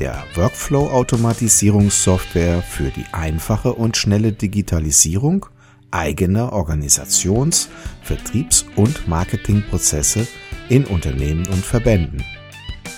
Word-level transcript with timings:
der 0.00 0.24
Workflow-Automatisierungssoftware 0.34 2.62
für 2.62 2.90
die 2.90 3.04
einfache 3.12 3.74
und 3.74 3.96
schnelle 3.96 4.32
Digitalisierung 4.32 5.46
eigener 5.90 6.52
Organisations-, 6.52 7.68
Vertriebs- 8.02 8.64
und 8.76 9.06
Marketingprozesse 9.06 10.26
in 10.68 10.84
Unternehmen 10.86 11.46
und 11.48 11.64
Verbänden. 11.64 12.24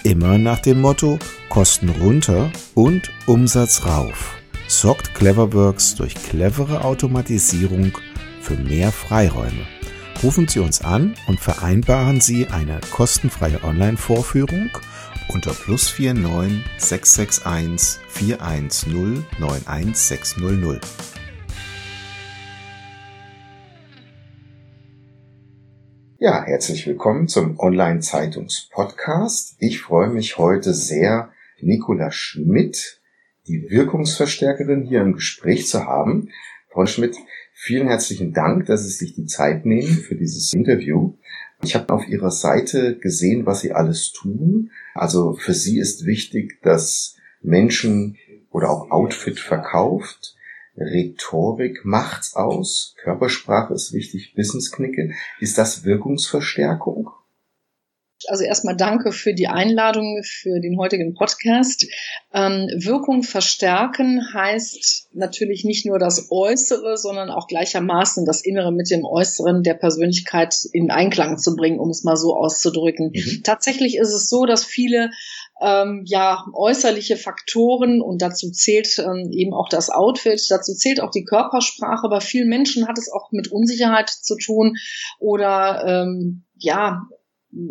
Immer 0.05 0.39
nach 0.39 0.61
dem 0.61 0.81
Motto 0.81 1.19
Kosten 1.49 1.89
runter 1.89 2.51
und 2.75 3.11
Umsatz 3.27 3.85
rauf 3.85 4.37
sorgt 4.69 5.15
Cleverworks 5.15 5.97
durch 5.97 6.15
clevere 6.15 6.85
Automatisierung 6.85 7.93
für 8.41 8.55
mehr 8.55 8.91
Freiräume. 8.91 9.67
Rufen 10.23 10.49
Sie 10.49 10.61
uns 10.61 10.83
an 10.83 11.15
und 11.27 11.41
vereinbaren 11.41 12.21
Sie 12.21 12.47
eine 12.47 12.81
kostenfreie 12.93 13.65
Online-Vorführung 13.65 14.71
unter 15.29 15.53
plus 15.53 15.99
49 15.99 16.65
661 16.79 18.01
410 18.09 19.25
91600. 19.39 20.87
Ja, 26.19 26.45
herzlich 26.45 26.87
willkommen 26.87 27.27
zum 27.27 27.59
Online-Zeitungs-Podcast. 27.59 29.57
Ich 29.59 29.81
freue 29.81 30.09
mich 30.09 30.39
heute 30.39 30.73
sehr, 30.73 31.33
Nicola 31.61 32.13
Schmidt, 32.13 33.01
die 33.49 33.69
Wirkungsverstärkerin, 33.69 34.85
hier 34.85 35.01
im 35.01 35.15
Gespräch 35.15 35.67
zu 35.67 35.85
haben. 35.85 36.29
Frau 36.69 36.87
Schmidt, 36.87 37.17
vielen 37.53 37.89
herzlichen 37.89 38.33
Dank, 38.33 38.67
dass 38.67 38.85
Sie 38.85 38.91
sich 38.91 39.15
die 39.15 39.27
Zeit 39.27 39.67
nehmen 39.67 39.89
für 39.89 40.15
dieses 40.15 40.53
Interview. 40.53 41.15
Ich 41.65 41.77
habe 41.77 41.93
auf 41.93 42.09
Ihrer 42.09 42.33
Seite 42.33 42.99
gesehen, 42.99 43.47
was 43.47 43.61
Sie 43.61 43.73
alles 43.73 44.13
tun. 44.13 44.73
Also 44.95 45.35
für 45.35 45.55
Sie 45.55 45.79
ist 45.79 46.05
wichtig, 46.05 46.61
dass 46.63 47.17
Menschen 47.41 48.19
oder 48.51 48.71
auch 48.71 48.91
Outfit 48.91 49.39
verkauft. 49.39 50.35
Rhetorik 50.77 51.85
macht's 51.85 52.35
aus. 52.35 52.97
Körpersprache 53.03 53.75
ist 53.75 53.93
wichtig. 53.93 54.35
Businessknicke. 54.35 55.13
Ist 55.39 55.57
das 55.57 55.85
Wirkungsverstärkung? 55.85 57.11
Also 58.29 58.45
erstmal 58.45 58.77
danke 58.77 59.13
für 59.13 59.35
die 59.35 59.49
Einladung 59.49 60.23
für 60.25 60.61
den 60.61 60.79
heutigen 60.79 61.15
Podcast. 61.15 61.87
Ähm, 62.33 62.69
Wirkung 62.77 63.23
verstärken 63.23 64.21
heißt 64.33 65.09
natürlich 65.13 65.65
nicht 65.65 65.87
nur 65.87 65.99
das 65.99 66.29
Äußere, 66.31 66.97
sondern 66.97 67.31
auch 67.31 67.47
gleichermaßen 67.47 68.25
das 68.25 68.45
Innere 68.45 68.73
mit 68.73 68.91
dem 68.91 69.05
Äußeren 69.05 69.63
der 69.63 69.75
Persönlichkeit 69.75 70.55
in 70.73 70.91
Einklang 70.91 71.39
zu 71.39 71.57
bringen, 71.57 71.79
um 71.79 71.91
es 71.91 72.05
mal 72.05 72.17
so 72.17 72.35
auszudrücken. 72.35 73.13
Mhm. 73.15 73.43
Tatsächlich 73.45 73.97
ist 73.97 74.13
es 74.13 74.29
so, 74.29 74.47
dass 74.47 74.65
viele 74.65 75.11
ähm, 75.63 76.03
ja 76.07 76.45
äußerliche 76.55 77.17
Faktoren 77.17 78.01
und 78.03 78.21
dazu 78.21 78.51
zählt 78.51 78.99
ähm, 78.99 79.31
eben 79.33 79.55
auch 79.55 79.69
das 79.69 79.91
Outfit, 79.91 80.45
dazu 80.51 80.75
zählt 80.75 81.01
auch 81.01 81.11
die 81.11 81.25
Körpersprache. 81.25 82.09
Bei 82.09 82.21
vielen 82.21 82.49
Menschen 82.49 82.89
hat 82.89 82.99
es 82.99 83.11
auch 83.11 83.31
mit 83.31 83.53
Unsicherheit 83.53 84.11
zu 84.11 84.37
tun 84.37 84.77
oder 85.19 85.85
ähm, 85.87 86.45
ja 86.57 87.03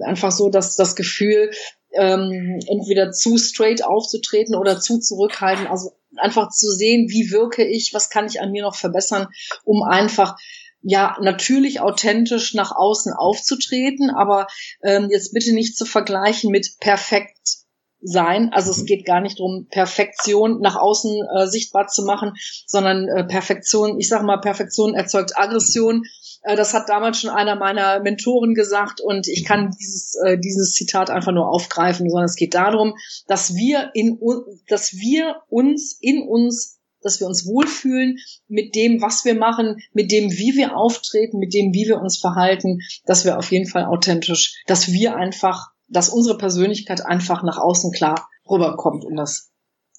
einfach 0.05 0.31
so, 0.31 0.49
dass 0.49 0.75
das 0.75 0.95
Gefühl, 0.95 1.51
ähm, 1.93 2.59
entweder 2.67 3.11
zu 3.11 3.37
straight 3.37 3.83
aufzutreten 3.83 4.55
oder 4.55 4.79
zu 4.79 4.99
zurückhalten. 4.99 5.67
Also 5.67 5.91
einfach 6.17 6.49
zu 6.49 6.69
sehen, 6.69 7.09
wie 7.09 7.31
wirke 7.31 7.65
ich, 7.65 7.93
was 7.93 8.09
kann 8.09 8.27
ich 8.27 8.41
an 8.41 8.51
mir 8.51 8.63
noch 8.63 8.75
verbessern, 8.75 9.27
um 9.63 9.83
einfach 9.83 10.37
ja 10.81 11.15
natürlich 11.21 11.79
authentisch 11.79 12.53
nach 12.53 12.71
außen 12.75 13.13
aufzutreten, 13.13 14.09
aber 14.09 14.47
ähm, 14.83 15.09
jetzt 15.11 15.33
bitte 15.33 15.53
nicht 15.53 15.77
zu 15.77 15.85
vergleichen 15.85 16.51
mit 16.51 16.77
perfekt 16.79 17.60
sein. 18.01 18.51
Also 18.51 18.71
es 18.71 18.81
mhm. 18.81 18.85
geht 18.85 19.05
gar 19.05 19.21
nicht 19.21 19.39
darum, 19.39 19.67
Perfektion 19.69 20.59
nach 20.61 20.75
außen 20.75 21.19
äh, 21.37 21.47
sichtbar 21.47 21.87
zu 21.87 22.03
machen, 22.03 22.33
sondern 22.65 23.07
äh, 23.07 23.23
Perfektion, 23.23 23.99
ich 23.99 24.09
sage 24.09 24.25
mal, 24.25 24.37
Perfektion 24.37 24.93
erzeugt 24.93 25.37
Aggression. 25.37 26.03
Äh, 26.43 26.55
das 26.55 26.73
hat 26.73 26.89
damals 26.89 27.19
schon 27.19 27.29
einer 27.29 27.55
meiner 27.55 27.99
Mentoren 28.01 28.53
gesagt 28.53 29.01
und 29.01 29.27
ich 29.27 29.45
kann 29.45 29.75
dieses, 29.79 30.15
äh, 30.25 30.37
dieses 30.37 30.73
Zitat 30.73 31.09
einfach 31.09 31.31
nur 31.31 31.49
aufgreifen, 31.49 32.09
sondern 32.09 32.25
es 32.25 32.35
geht 32.35 32.53
darum, 32.53 32.95
dass 33.27 33.55
wir 33.55 33.91
in 33.93 34.19
dass 34.67 34.93
wir 34.93 35.37
uns 35.49 35.97
in 35.99 36.23
uns 36.23 36.77
dass 37.03 37.19
wir 37.19 37.27
uns 37.27 37.45
wohlfühlen 37.45 38.17
mit 38.47 38.75
dem, 38.75 39.01
was 39.01 39.25
wir 39.25 39.33
machen, 39.33 39.77
mit 39.91 40.11
dem, 40.11 40.31
wie 40.31 40.55
wir 40.55 40.77
auftreten, 40.77 41.39
mit 41.39 41.53
dem, 41.53 41.73
wie 41.73 41.87
wir 41.87 41.99
uns 41.99 42.17
verhalten, 42.17 42.79
dass 43.05 43.25
wir 43.25 43.37
auf 43.37 43.51
jeden 43.51 43.67
Fall 43.67 43.85
authentisch, 43.85 44.61
dass 44.67 44.91
wir 44.91 45.15
einfach 45.15 45.70
dass 45.91 46.09
unsere 46.09 46.37
Persönlichkeit 46.37 47.05
einfach 47.05 47.43
nach 47.43 47.57
außen 47.57 47.91
klar 47.91 48.29
rüberkommt, 48.49 49.03
um 49.05 49.15
das 49.15 49.51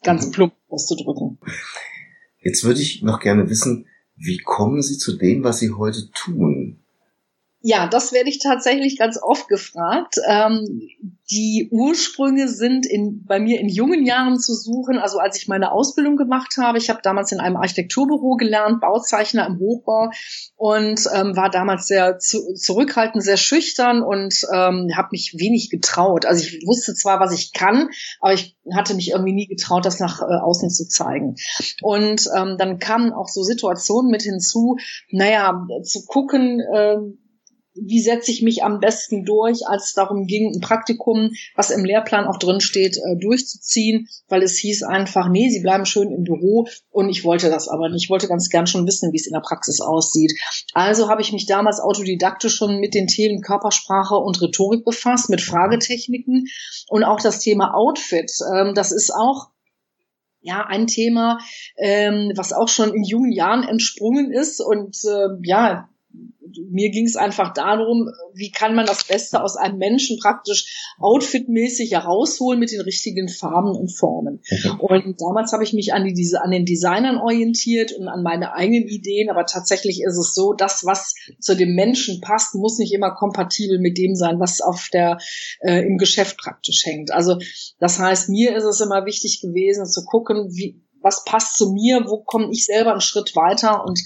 ganz 0.02 0.26
mhm. 0.26 0.30
plump 0.32 0.54
auszudrücken. 0.68 1.38
Jetzt 2.38 2.64
würde 2.64 2.80
ich 2.80 3.02
noch 3.02 3.20
gerne 3.20 3.48
wissen, 3.48 3.86
wie 4.16 4.38
kommen 4.38 4.82
Sie 4.82 4.98
zu 4.98 5.16
dem, 5.16 5.44
was 5.44 5.58
Sie 5.58 5.72
heute 5.72 6.10
tun? 6.10 6.81
Ja, 7.64 7.86
das 7.86 8.12
werde 8.12 8.28
ich 8.28 8.40
tatsächlich 8.40 8.98
ganz 8.98 9.18
oft 9.22 9.46
gefragt. 9.46 10.16
Ähm, 10.26 10.88
die 11.30 11.68
Ursprünge 11.70 12.48
sind 12.48 12.84
in, 12.84 13.24
bei 13.24 13.38
mir 13.38 13.60
in 13.60 13.68
jungen 13.68 14.04
Jahren 14.04 14.38
zu 14.38 14.52
suchen. 14.54 14.98
Also 14.98 15.18
als 15.18 15.40
ich 15.40 15.46
meine 15.46 15.70
Ausbildung 15.70 16.16
gemacht 16.16 16.56
habe, 16.58 16.78
ich 16.78 16.90
habe 16.90 17.00
damals 17.02 17.30
in 17.30 17.38
einem 17.38 17.56
Architekturbüro 17.56 18.34
gelernt, 18.34 18.80
Bauzeichner 18.80 19.46
im 19.46 19.58
Hochbau 19.60 20.10
und 20.56 21.08
ähm, 21.14 21.36
war 21.36 21.50
damals 21.50 21.86
sehr 21.86 22.18
zu, 22.18 22.52
zurückhaltend, 22.54 23.22
sehr 23.22 23.36
schüchtern 23.36 24.02
und 24.02 24.34
ähm, 24.52 24.90
habe 24.96 25.08
mich 25.12 25.36
wenig 25.38 25.70
getraut. 25.70 26.26
Also 26.26 26.44
ich 26.44 26.66
wusste 26.66 26.94
zwar, 26.94 27.20
was 27.20 27.32
ich 27.32 27.52
kann, 27.52 27.88
aber 28.20 28.34
ich 28.34 28.56
hatte 28.74 28.94
mich 28.94 29.10
irgendwie 29.10 29.32
nie 29.32 29.46
getraut, 29.46 29.86
das 29.86 30.00
nach 30.00 30.20
äh, 30.20 30.24
außen 30.24 30.68
zu 30.68 30.88
zeigen. 30.88 31.36
Und 31.80 32.28
ähm, 32.36 32.56
dann 32.58 32.80
kamen 32.80 33.12
auch 33.12 33.28
so 33.28 33.42
Situationen 33.42 34.10
mit 34.10 34.22
hinzu, 34.22 34.76
naja, 35.10 35.66
zu 35.84 36.04
gucken, 36.06 36.60
äh, 36.60 36.96
wie 37.74 38.00
setze 38.00 38.30
ich 38.30 38.42
mich 38.42 38.62
am 38.62 38.80
besten 38.80 39.24
durch, 39.24 39.66
als 39.66 39.86
es 39.86 39.94
darum 39.94 40.26
ging, 40.26 40.52
ein 40.52 40.60
Praktikum, 40.60 41.30
was 41.54 41.70
im 41.70 41.84
Lehrplan 41.84 42.26
auch 42.26 42.38
drin 42.38 42.60
steht, 42.60 42.96
äh, 42.96 43.16
durchzuziehen, 43.18 44.08
weil 44.28 44.42
es 44.42 44.58
hieß 44.58 44.82
einfach, 44.82 45.28
nee, 45.28 45.48
sie 45.48 45.60
bleiben 45.60 45.86
schön 45.86 46.12
im 46.12 46.24
Büro 46.24 46.66
und 46.90 47.08
ich 47.08 47.24
wollte 47.24 47.48
das 47.50 47.68
aber 47.68 47.88
nicht. 47.88 48.04
Ich 48.04 48.10
wollte 48.10 48.28
ganz 48.28 48.48
gern 48.50 48.66
schon 48.66 48.86
wissen, 48.86 49.12
wie 49.12 49.16
es 49.16 49.26
in 49.26 49.32
der 49.32 49.40
Praxis 49.40 49.80
aussieht. 49.80 50.32
Also 50.74 51.08
habe 51.08 51.22
ich 51.22 51.32
mich 51.32 51.46
damals 51.46 51.80
autodidaktisch 51.80 52.54
schon 52.54 52.78
mit 52.78 52.94
den 52.94 53.06
Themen 53.06 53.40
Körpersprache 53.40 54.16
und 54.16 54.40
Rhetorik 54.42 54.84
befasst, 54.84 55.30
mit 55.30 55.40
Fragetechniken 55.40 56.46
und 56.88 57.04
auch 57.04 57.20
das 57.20 57.40
Thema 57.40 57.74
Outfit. 57.74 58.30
Ähm, 58.54 58.74
das 58.74 58.92
ist 58.92 59.14
auch 59.14 59.48
ja, 60.42 60.66
ein 60.66 60.88
Thema, 60.88 61.38
ähm, 61.76 62.32
was 62.34 62.52
auch 62.52 62.68
schon 62.68 62.92
in 62.92 63.04
jungen 63.04 63.30
Jahren 63.30 63.62
entsprungen 63.62 64.32
ist 64.32 64.60
und 64.60 64.96
äh, 65.04 65.28
ja, 65.44 65.88
mir 66.70 66.90
ging 66.90 67.06
es 67.06 67.16
einfach 67.16 67.52
darum, 67.52 68.08
wie 68.34 68.50
kann 68.50 68.74
man 68.74 68.86
das 68.86 69.04
Beste 69.04 69.42
aus 69.42 69.56
einem 69.56 69.78
Menschen 69.78 70.18
praktisch 70.18 70.94
outfitmäßig 70.98 71.92
herausholen 71.92 72.58
mit 72.58 72.72
den 72.72 72.80
richtigen 72.80 73.28
Farben 73.28 73.76
und 73.76 73.90
Formen. 73.90 74.40
Und 74.78 75.20
damals 75.20 75.52
habe 75.52 75.64
ich 75.64 75.72
mich 75.72 75.92
an, 75.92 76.04
die, 76.04 76.14
diese, 76.14 76.42
an 76.42 76.50
den 76.50 76.64
Designern 76.64 77.18
orientiert 77.18 77.92
und 77.92 78.08
an 78.08 78.22
meine 78.22 78.54
eigenen 78.54 78.88
Ideen, 78.88 79.30
aber 79.30 79.46
tatsächlich 79.46 80.02
ist 80.02 80.18
es 80.18 80.34
so, 80.34 80.52
das, 80.52 80.84
was 80.84 81.14
zu 81.40 81.54
dem 81.56 81.74
Menschen 81.74 82.20
passt, 82.20 82.54
muss 82.54 82.78
nicht 82.78 82.92
immer 82.92 83.12
kompatibel 83.12 83.78
mit 83.78 83.98
dem 83.98 84.14
sein, 84.14 84.40
was 84.40 84.60
auf 84.60 84.88
der 84.92 85.18
äh, 85.60 85.86
im 85.86 85.98
Geschäft 85.98 86.38
praktisch 86.38 86.84
hängt. 86.84 87.12
Also 87.12 87.38
das 87.78 87.98
heißt, 87.98 88.28
mir 88.28 88.56
ist 88.56 88.64
es 88.64 88.80
immer 88.80 89.06
wichtig 89.06 89.40
gewesen 89.40 89.86
zu 89.86 90.04
gucken, 90.04 90.48
wie 90.50 90.80
was 91.02 91.24
passt 91.24 91.56
zu 91.56 91.72
mir, 91.72 92.04
wo 92.06 92.18
komme 92.18 92.48
ich 92.52 92.64
selber 92.64 92.92
einen 92.92 93.00
Schritt 93.00 93.34
weiter 93.36 93.84
und 93.84 94.00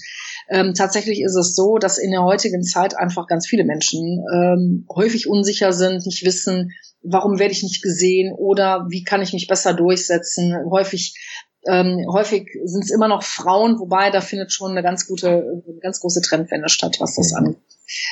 ähm, 0.49 0.73
tatsächlich 0.73 1.21
ist 1.21 1.35
es 1.35 1.55
so, 1.55 1.77
dass 1.77 1.97
in 1.97 2.11
der 2.11 2.23
heutigen 2.23 2.63
Zeit 2.63 2.97
einfach 2.97 3.27
ganz 3.27 3.47
viele 3.47 3.65
Menschen 3.65 4.23
ähm, 4.33 4.85
häufig 4.93 5.27
unsicher 5.27 5.73
sind, 5.73 6.05
nicht 6.05 6.23
wissen, 6.25 6.71
warum 7.03 7.39
werde 7.39 7.53
ich 7.53 7.63
nicht 7.63 7.81
gesehen 7.81 8.33
oder 8.33 8.85
wie 8.89 9.03
kann 9.03 9.21
ich 9.21 9.33
mich 9.33 9.47
besser 9.47 9.73
durchsetzen. 9.73 10.55
Häufig 10.69 11.15
Ähm, 11.67 12.05
häufig 12.11 12.49
sind 12.65 12.83
es 12.83 12.91
immer 12.91 13.07
noch 13.07 13.23
Frauen, 13.23 13.79
wobei 13.79 14.09
da 14.09 14.21
findet 14.21 14.51
schon 14.51 14.71
eine 14.71 14.83
ganz 14.83 15.07
gute, 15.07 15.27
eine 15.67 15.79
ganz 15.81 15.99
große 15.99 16.21
Trendwende 16.21 16.69
statt, 16.69 16.97
was 16.99 17.15
das 17.15 17.33
angeht. 17.33 17.57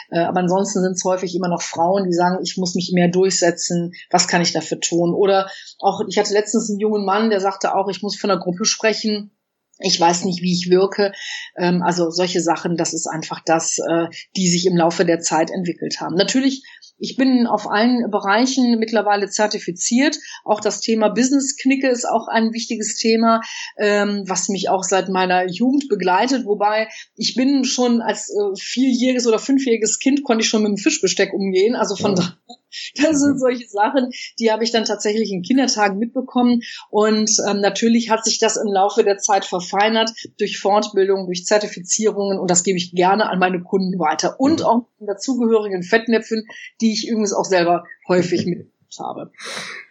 Äh, 0.09 0.19
aber 0.19 0.41
ansonsten 0.41 0.81
sind 0.81 0.93
es 0.93 1.03
häufig 1.03 1.35
immer 1.35 1.49
noch 1.49 1.61
Frauen, 1.61 2.05
die 2.05 2.13
sagen, 2.13 2.39
ich 2.43 2.57
muss 2.57 2.75
mich 2.75 2.91
mehr 2.93 3.09
durchsetzen, 3.09 3.93
was 4.09 4.27
kann 4.27 4.41
ich 4.41 4.53
dafür 4.53 4.79
tun? 4.79 5.13
Oder 5.13 5.49
auch, 5.79 6.01
ich 6.07 6.17
hatte 6.17 6.33
letztens 6.33 6.69
einen 6.69 6.79
jungen 6.79 7.05
Mann, 7.05 7.29
der 7.29 7.41
sagte 7.41 7.75
auch, 7.75 7.89
ich 7.89 8.01
muss 8.01 8.15
von 8.15 8.29
einer 8.31 8.39
Gruppe 8.39 8.65
sprechen, 8.65 9.31
ich 9.79 9.99
weiß 9.99 10.23
nicht, 10.23 10.41
wie 10.41 10.53
ich 10.53 10.69
wirke. 10.69 11.11
Ähm, 11.57 11.81
also 11.83 12.09
solche 12.09 12.41
Sachen, 12.41 12.77
das 12.77 12.93
ist 12.93 13.07
einfach 13.07 13.41
das, 13.45 13.79
äh, 13.79 14.07
die 14.35 14.47
sich 14.47 14.65
im 14.65 14.77
Laufe 14.77 15.05
der 15.05 15.19
Zeit 15.19 15.51
entwickelt 15.51 15.99
haben. 15.99 16.15
Natürlich 16.15 16.63
ich 16.97 17.17
bin 17.17 17.47
auf 17.47 17.69
allen 17.69 18.09
Bereichen 18.09 18.79
mittlerweile 18.79 19.29
zertifiziert. 19.29 20.17
Auch 20.43 20.59
das 20.59 20.79
Thema 20.79 21.09
Business-Knicke 21.09 21.89
ist 21.89 22.05
auch 22.05 22.27
ein 22.27 22.53
wichtiges 22.53 22.95
Thema, 22.95 23.41
ähm, 23.77 24.23
was 24.27 24.49
mich 24.49 24.69
auch 24.69 24.83
seit 24.83 25.09
meiner 25.09 25.47
Jugend 25.47 25.89
begleitet. 25.89 26.45
Wobei 26.45 26.87
ich 27.15 27.35
bin 27.35 27.63
schon 27.65 28.01
als 28.01 28.29
äh, 28.29 28.59
vierjähriges 28.59 29.27
oder 29.27 29.39
fünfjähriges 29.39 29.99
Kind 29.99 30.23
konnte 30.23 30.43
ich 30.43 30.49
schon 30.49 30.63
mit 30.63 30.69
dem 30.69 30.77
Fischbesteck 30.77 31.33
umgehen. 31.33 31.75
Also 31.75 31.95
von 31.95 32.15
ja. 32.15 32.17
daher 32.17 32.37
das 32.95 33.19
sind 33.19 33.39
solche 33.39 33.67
Sachen, 33.67 34.09
die 34.39 34.51
habe 34.51 34.63
ich 34.63 34.71
dann 34.71 34.85
tatsächlich 34.85 35.31
in 35.31 35.41
Kindertagen 35.41 35.97
mitbekommen. 35.97 36.61
Und 36.89 37.31
ähm, 37.49 37.61
natürlich 37.61 38.09
hat 38.09 38.23
sich 38.23 38.39
das 38.39 38.57
im 38.57 38.71
Laufe 38.71 39.03
der 39.03 39.17
Zeit 39.17 39.45
verfeinert 39.45 40.11
durch 40.37 40.59
Fortbildung, 40.59 41.25
durch 41.25 41.45
Zertifizierungen 41.45 42.39
und 42.39 42.49
das 42.49 42.63
gebe 42.63 42.77
ich 42.77 42.91
gerne 42.91 43.29
an 43.29 43.39
meine 43.39 43.61
Kunden 43.61 43.99
weiter. 43.99 44.39
Und 44.39 44.59
mhm. 44.59 44.65
auch 44.65 44.87
in 44.99 45.07
dazugehörigen 45.07 45.83
Fettnäpfen, 45.83 46.45
die 46.81 46.93
ich 46.93 47.07
übrigens 47.07 47.33
auch 47.33 47.45
selber 47.45 47.85
häufig 48.07 48.45
mit 48.45 48.69
habe. 48.99 49.31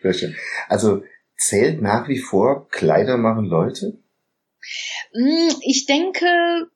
Sehr 0.03 0.13
schön. 0.13 0.35
Also 0.69 1.03
zählt 1.37 1.83
nach 1.83 2.09
wie 2.09 2.19
vor 2.19 2.69
Kleider 2.69 3.17
machen 3.17 3.45
Leute? 3.45 3.99
Hm, 5.15 5.55
ich 5.61 5.87
denke, 5.87 6.27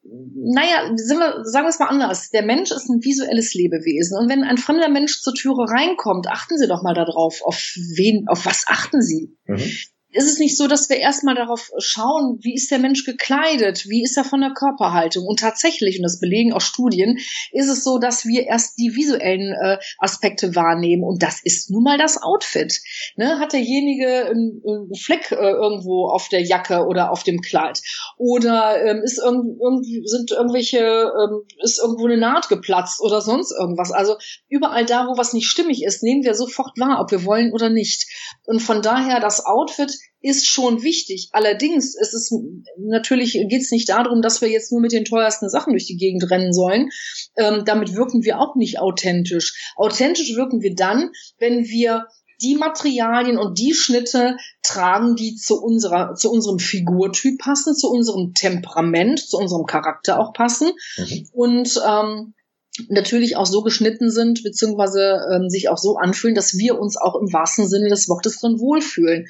naja, 0.03 0.93
sind 0.95 1.19
wir, 1.19 1.45
sagen 1.45 1.67
wir 1.67 1.71
es 1.71 1.79
mal 1.79 1.89
anders. 1.89 2.31
Der 2.31 2.43
Mensch 2.43 2.71
ist 2.71 2.89
ein 2.89 3.03
visuelles 3.03 3.55
Lebewesen. 3.55 4.17
Und 4.17 4.29
wenn 4.29 4.45
ein 4.45 4.59
fremder 4.59 4.89
Mensch 4.89 5.21
zur 5.21 5.35
Türe 5.35 5.69
reinkommt, 5.69 6.29
achten 6.29 6.57
Sie 6.57 6.69
doch 6.69 6.83
mal 6.83 6.95
darauf, 6.95 7.43
auf 7.43 7.57
wen, 7.97 8.29
auf 8.29 8.47
was 8.47 8.65
achten 8.69 9.03
Sie? 9.03 9.37
Mhm 9.47 9.73
ist 10.11 10.31
es 10.31 10.39
nicht 10.39 10.57
so, 10.57 10.67
dass 10.67 10.89
wir 10.89 10.97
erstmal 10.97 11.35
darauf 11.35 11.71
schauen, 11.79 12.39
wie 12.41 12.55
ist 12.55 12.71
der 12.71 12.79
Mensch 12.79 13.05
gekleidet, 13.05 13.85
wie 13.89 14.03
ist 14.03 14.17
er 14.17 14.25
von 14.25 14.41
der 14.41 14.55
Körperhaltung? 14.55 15.27
Und 15.27 15.41
tatsächlich, 15.41 15.99
und 15.99 16.03
das 16.03 16.19
belegen 16.19 16.55
auch 16.55 16.63
Studien, 16.63 17.19
ist 17.53 17.69
es 17.69 17.85
so, 17.85 17.99
dass 17.99 18.25
wir 18.25 18.47
erst 18.47 18.79
die 18.79 18.95
visuellen 18.95 19.53
äh, 19.53 19.77
Aspekte 19.99 20.55
wahrnehmen. 20.55 21.05
Und 21.05 21.23
das 21.23 21.41
ist 21.45 21.71
nun 21.71 21.83
mal 21.83 21.99
das 21.99 22.23
Outfit. 22.23 22.81
Ne? 23.17 23.39
Hat 23.39 23.53
derjenige 23.53 24.27
einen, 24.31 24.63
einen 24.67 24.95
Fleck 24.95 25.31
äh, 25.31 25.35
irgendwo 25.35 26.09
auf 26.09 26.29
der 26.29 26.43
Jacke 26.43 26.87
oder 26.87 27.11
auf 27.11 27.23
dem 27.23 27.43
Kleid? 27.43 27.83
Oder 28.17 28.83
ähm, 28.83 29.03
ist 29.05 29.19
irgend, 29.19 29.61
irgendwie, 29.61 30.03
sind 30.07 30.31
irgendwelche, 30.31 30.79
ähm, 30.79 31.43
ist 31.63 31.81
irgendwo 31.81 32.07
eine 32.07 32.17
Naht 32.17 32.49
geplatzt 32.49 33.03
oder 33.03 33.21
sonst 33.21 33.53
irgendwas? 33.53 33.93
Also 33.93 34.17
überall 34.49 34.87
da, 34.87 35.07
wo 35.07 35.19
was 35.19 35.35
nicht 35.35 35.49
stimmig 35.49 35.85
ist, 35.85 36.03
nehmen 36.03 36.25
wir 36.25 36.35
sofort 36.35 36.79
wahr, 36.79 37.01
ob 37.03 37.11
wir 37.11 37.27
wollen 37.27 37.53
oder 37.53 37.69
nicht. 37.69 38.07
Und 38.47 38.61
von 38.61 38.81
daher 38.81 39.21
das 39.21 39.45
Outfit 39.45 39.98
ist 40.21 40.47
schon 40.47 40.83
wichtig. 40.83 41.29
Allerdings 41.33 41.95
ist 41.95 42.15
es 42.15 42.33
natürlich 42.79 43.33
geht 43.33 43.63
es 43.63 43.71
nicht 43.71 43.89
darum, 43.89 44.23
dass 44.23 44.41
wir 44.41 44.49
jetzt 44.49 44.73
nur 44.73 44.81
mit 44.81 44.93
den 44.93 45.05
teuersten 45.05 45.49
Sachen 45.49 45.73
durch 45.73 45.87
die 45.87 45.97
Gegend 45.97 46.31
rennen 46.31 46.53
sollen. 46.53 46.91
Ähm, 47.37 47.65
damit 47.65 47.95
wirken 47.95 48.25
wir 48.25 48.41
auch 48.41 48.57
nicht 48.57 48.81
authentisch. 48.81 49.75
Authentisch 49.77 50.35
wirken 50.35 50.61
wir 50.61 50.75
dann, 50.75 51.11
wenn 51.39 51.65
wir 51.67 52.07
die 52.41 52.55
Materialien 52.55 53.37
und 53.37 53.59
die 53.59 53.75
Schnitte 53.75 54.37
tragen, 54.63 55.17
die 55.17 55.35
zu 55.35 55.61
unserer, 55.61 56.15
zu 56.15 56.31
unserem 56.31 56.59
Figurtyp 56.59 57.39
passen, 57.41 57.75
zu 57.75 57.91
unserem 57.91 58.33
Temperament, 58.35 59.19
zu 59.19 59.37
unserem 59.39 59.67
Charakter 59.67 60.21
auch 60.21 60.33
passen. 60.33 60.71
Mhm. 60.97 61.29
Und 61.33 61.81
ähm, 61.85 62.35
natürlich 62.89 63.37
auch 63.37 63.47
so 63.47 63.63
geschnitten 63.63 64.11
sind, 64.11 64.43
beziehungsweise 64.43 65.21
ähm, 65.33 65.49
sich 65.49 65.69
auch 65.69 65.79
so 65.79 65.97
anfühlen, 65.97 66.35
dass 66.35 66.57
wir 66.57 66.79
uns 66.79 66.97
auch 66.97 67.17
im 67.21 67.33
wahrsten 67.33 67.69
Sinne 67.69 67.89
des 67.89 68.09
Wortes 68.09 68.41
drin 68.41 68.61
wohlfühlen. 68.61 69.27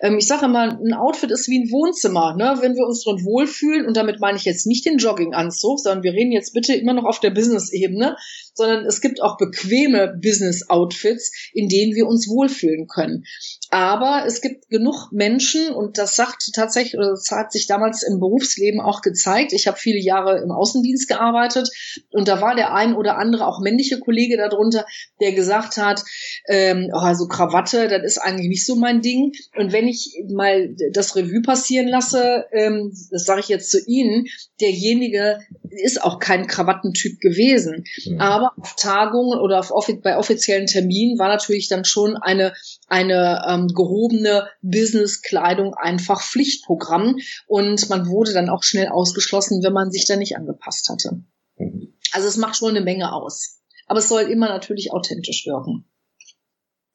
Ähm, 0.00 0.18
ich 0.18 0.26
sage 0.26 0.46
immer, 0.46 0.78
ein 0.78 0.94
Outfit 0.94 1.30
ist 1.30 1.48
wie 1.48 1.60
ein 1.60 1.70
Wohnzimmer. 1.70 2.36
Ne? 2.36 2.58
Wenn 2.60 2.74
wir 2.74 2.86
uns 2.86 3.04
drin 3.04 3.24
wohlfühlen, 3.24 3.86
und 3.86 3.96
damit 3.96 4.20
meine 4.20 4.38
ich 4.38 4.44
jetzt 4.44 4.66
nicht 4.66 4.86
den 4.86 4.98
Jogginganzug, 4.98 5.80
sondern 5.80 6.02
wir 6.02 6.12
reden 6.12 6.32
jetzt 6.32 6.52
bitte 6.52 6.74
immer 6.74 6.94
noch 6.94 7.04
auf 7.04 7.20
der 7.20 7.30
Business-Ebene, 7.30 8.16
sondern 8.56 8.84
es 8.86 9.00
gibt 9.00 9.22
auch 9.22 9.36
bequeme 9.36 10.18
Business-Outfits, 10.20 11.50
in 11.52 11.68
denen 11.68 11.94
wir 11.94 12.06
uns 12.06 12.28
wohlfühlen 12.28 12.86
können. 12.88 13.24
Aber 13.70 14.24
es 14.26 14.40
gibt 14.40 14.68
genug 14.68 15.12
Menschen, 15.12 15.70
und 15.70 15.98
das 15.98 16.16
sagt 16.16 16.50
tatsächlich, 16.54 16.96
oder 16.96 17.10
das 17.10 17.30
hat 17.30 17.52
sich 17.52 17.66
damals 17.66 18.02
im 18.02 18.18
Berufsleben 18.18 18.80
auch 18.80 19.02
gezeigt. 19.02 19.52
Ich 19.52 19.66
habe 19.66 19.76
viele 19.76 20.00
Jahre 20.00 20.38
im 20.38 20.50
Außendienst 20.50 21.08
gearbeitet 21.08 21.68
und 22.10 22.28
da 22.28 22.40
war 22.40 22.54
der 22.54 22.74
ein 22.74 22.94
oder 22.94 23.18
andere, 23.18 23.46
auch 23.46 23.60
männliche 23.60 23.98
Kollege 24.00 24.36
darunter, 24.36 24.86
der 25.20 25.32
gesagt 25.32 25.76
hat, 25.76 26.02
ähm, 26.48 26.90
oh, 26.92 26.98
also 26.98 27.26
Krawatte, 27.26 27.88
das 27.88 28.02
ist 28.04 28.18
eigentlich 28.18 28.48
nicht 28.48 28.66
so 28.66 28.76
mein 28.76 29.02
Ding. 29.02 29.32
Und 29.56 29.72
wenn 29.72 29.88
ich 29.88 30.22
mal 30.32 30.74
das 30.92 31.16
Revue 31.16 31.42
passieren 31.42 31.88
lasse, 31.88 32.46
ähm, 32.52 32.92
das 33.10 33.24
sage 33.24 33.40
ich 33.40 33.48
jetzt 33.48 33.70
zu 33.70 33.84
Ihnen, 33.86 34.26
derjenige 34.60 35.40
ist 35.70 36.02
auch 36.02 36.18
kein 36.18 36.46
Krawattentyp 36.46 37.20
gewesen. 37.20 37.84
Mhm. 38.06 38.20
Aber 38.20 38.45
auf 38.56 38.74
Tagungen 38.76 39.38
oder 39.38 39.58
auf 39.58 39.90
bei 40.02 40.16
offiziellen 40.16 40.66
Terminen 40.66 41.18
war 41.18 41.28
natürlich 41.28 41.68
dann 41.68 41.84
schon 41.84 42.16
eine, 42.16 42.54
eine 42.88 43.44
ähm, 43.48 43.68
gehobene 43.68 44.48
Business-Kleidung 44.62 45.74
einfach 45.74 46.22
Pflichtprogramm. 46.22 47.16
Und 47.46 47.88
man 47.88 48.08
wurde 48.08 48.32
dann 48.32 48.48
auch 48.48 48.62
schnell 48.62 48.88
ausgeschlossen, 48.88 49.62
wenn 49.62 49.72
man 49.72 49.90
sich 49.90 50.06
da 50.06 50.16
nicht 50.16 50.36
angepasst 50.36 50.88
hatte. 50.88 51.22
Mhm. 51.58 51.94
Also 52.12 52.28
es 52.28 52.36
macht 52.36 52.56
schon 52.56 52.70
eine 52.70 52.82
Menge 52.82 53.12
aus. 53.12 53.60
Aber 53.86 54.00
es 54.00 54.08
soll 54.08 54.22
immer 54.22 54.48
natürlich 54.48 54.92
authentisch 54.92 55.46
wirken. 55.46 55.84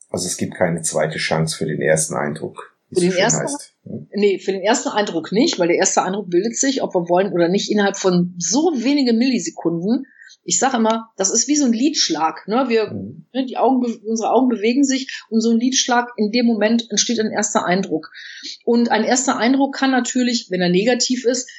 Also 0.09 0.27
es 0.27 0.37
gibt 0.37 0.55
keine 0.55 0.81
zweite 0.81 1.17
Chance 1.17 1.55
für 1.57 1.65
den 1.65 1.81
ersten 1.81 2.15
Eindruck. 2.15 2.77
Für 2.93 2.99
den 2.99 3.13
ersten, 3.13 3.43
heißt. 3.43 3.73
Nee, 4.13 4.39
für 4.39 4.51
den 4.51 4.61
ersten 4.61 4.89
Eindruck 4.89 5.31
nicht, 5.31 5.57
weil 5.59 5.69
der 5.69 5.77
erste 5.77 6.03
Eindruck 6.03 6.29
bildet 6.29 6.57
sich, 6.57 6.83
ob 6.83 6.93
wir 6.93 7.07
wollen 7.07 7.31
oder 7.31 7.47
nicht, 7.47 7.71
innerhalb 7.71 7.95
von 7.95 8.35
so 8.37 8.73
wenige 8.75 9.13
Millisekunden. 9.13 10.05
Ich 10.43 10.59
sage 10.59 10.77
immer, 10.77 11.11
das 11.17 11.29
ist 11.29 11.47
wie 11.47 11.55
so 11.55 11.65
ein 11.65 11.73
Liedschlag. 11.73 12.47
Ne? 12.47 12.65
Wir, 12.67 12.91
mhm. 12.91 13.27
die 13.47 13.57
Augen, 13.57 13.85
unsere 14.05 14.31
Augen 14.31 14.49
bewegen 14.49 14.83
sich 14.83 15.23
und 15.29 15.41
so 15.41 15.51
ein 15.51 15.59
Liedschlag 15.59 16.09
in 16.17 16.31
dem 16.31 16.45
Moment 16.45 16.89
entsteht 16.89 17.19
ein 17.19 17.31
erster 17.31 17.65
Eindruck. 17.65 18.11
Und 18.65 18.89
ein 18.89 19.03
erster 19.03 19.37
Eindruck 19.37 19.75
kann 19.75 19.91
natürlich, 19.91 20.47
wenn 20.49 20.61
er 20.61 20.69
negativ 20.69 21.25
ist, 21.25 21.49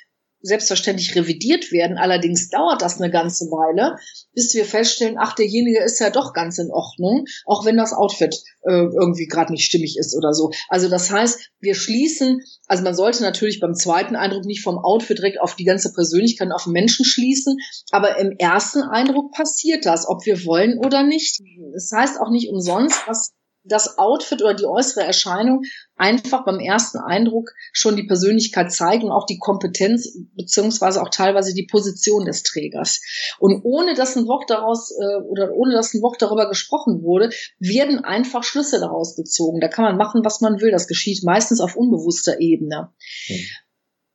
selbstverständlich 0.43 1.15
revidiert 1.15 1.73
werden. 1.73 1.99
Allerdings 1.99 2.49
dauert 2.51 2.83
das 2.83 3.01
eine 3.01 3.11
ganze 3.11 3.47
Weile, 3.47 3.97
bis 4.35 4.55
wir 4.55 4.65
feststellen, 4.65 5.17
ach, 5.19 5.35
derjenige 5.35 5.83
ist 5.83 6.01
ja 6.01 6.11
doch 6.11 6.33
ganz 6.33 6.59
in 6.59 6.71
Ordnung, 6.71 7.25
auch 7.47 7.65
wenn 7.65 7.77
das 7.77 7.93
Outfit 7.93 8.43
äh, 8.63 8.73
irgendwie 8.73 9.27
gerade 9.27 9.53
nicht 9.53 9.65
stimmig 9.65 9.97
ist 9.99 10.17
oder 10.17 10.33
so. 10.33 10.51
Also 10.69 10.89
das 10.89 11.11
heißt, 11.11 11.51
wir 11.61 11.75
schließen, 11.75 12.41
also 12.67 12.83
man 12.83 12.95
sollte 12.95 13.23
natürlich 13.23 13.61
beim 13.61 13.75
zweiten 13.75 14.17
Eindruck 14.17 14.45
nicht 14.45 14.63
vom 14.63 14.79
Outfit 14.79 15.19
direkt 15.19 15.41
auf 15.41 15.57
die 15.57 15.65
ganze 15.65 15.93
Persönlichkeit, 15.93 16.49
auf 16.53 16.65
den 16.65 16.73
Menschen 16.73 17.05
schließen, 17.05 17.57
aber 17.91 18.19
im 18.19 18.33
ersten 18.39 18.83
Eindruck 18.83 19.33
passiert 19.33 19.87
das, 19.87 20.09
ob 20.09 20.25
wir 20.27 20.45
wollen 20.45 20.79
oder 20.79 21.03
nicht. 21.03 21.41
Das 21.73 21.91
heißt 21.93 22.21
auch 22.21 22.31
nicht 22.31 22.49
umsonst, 22.49 23.03
dass 23.07 23.33
das 23.65 23.99
Outfit 23.99 24.43
oder 24.43 24.55
die 24.55 24.65
äußere 24.65 25.05
Erscheinung 25.05 25.63
einfach 25.97 26.45
beim 26.45 26.59
ersten 26.59 26.99
Eindruck 26.99 27.51
schon 27.73 27.97
die 27.97 28.07
Persönlichkeit 28.07 28.73
zeigen 28.73 29.05
und 29.05 29.13
auch 29.13 29.27
die 29.27 29.39
Kompetenz 29.39 30.19
beziehungsweise 30.35 31.01
auch 31.01 31.11
teilweise 31.11 31.55
die 31.55 31.67
Position 31.67 32.25
des 32.25 32.43
Trägers. 32.43 33.01
Und 33.39 33.61
ohne 33.65 33.95
dass 33.95 34.17
ein 34.17 34.27
Wort 34.27 34.51
daraus 34.51 34.91
äh, 34.91 35.23
oder 35.23 35.53
ohne 35.53 35.75
dass 35.75 35.95
ein 35.95 36.03
Wort 36.03 36.21
darüber 36.21 36.49
gesprochen 36.49 37.03
wurde, 37.03 37.31
werden 37.59 38.05
einfach 38.05 38.43
Schlüsse 38.43 38.81
daraus 38.81 39.15
gezogen. 39.15 39.61
Da 39.61 39.69
kann 39.69 39.85
man 39.85 39.97
machen, 39.97 40.25
was 40.25 40.41
man 40.41 40.61
will. 40.61 40.71
Das 40.71 40.89
geschieht 40.89 41.23
meistens 41.23 41.61
auf 41.61 41.77
unbewusster 41.77 42.41
Ebene. 42.41 42.91
Mhm. 43.29 43.47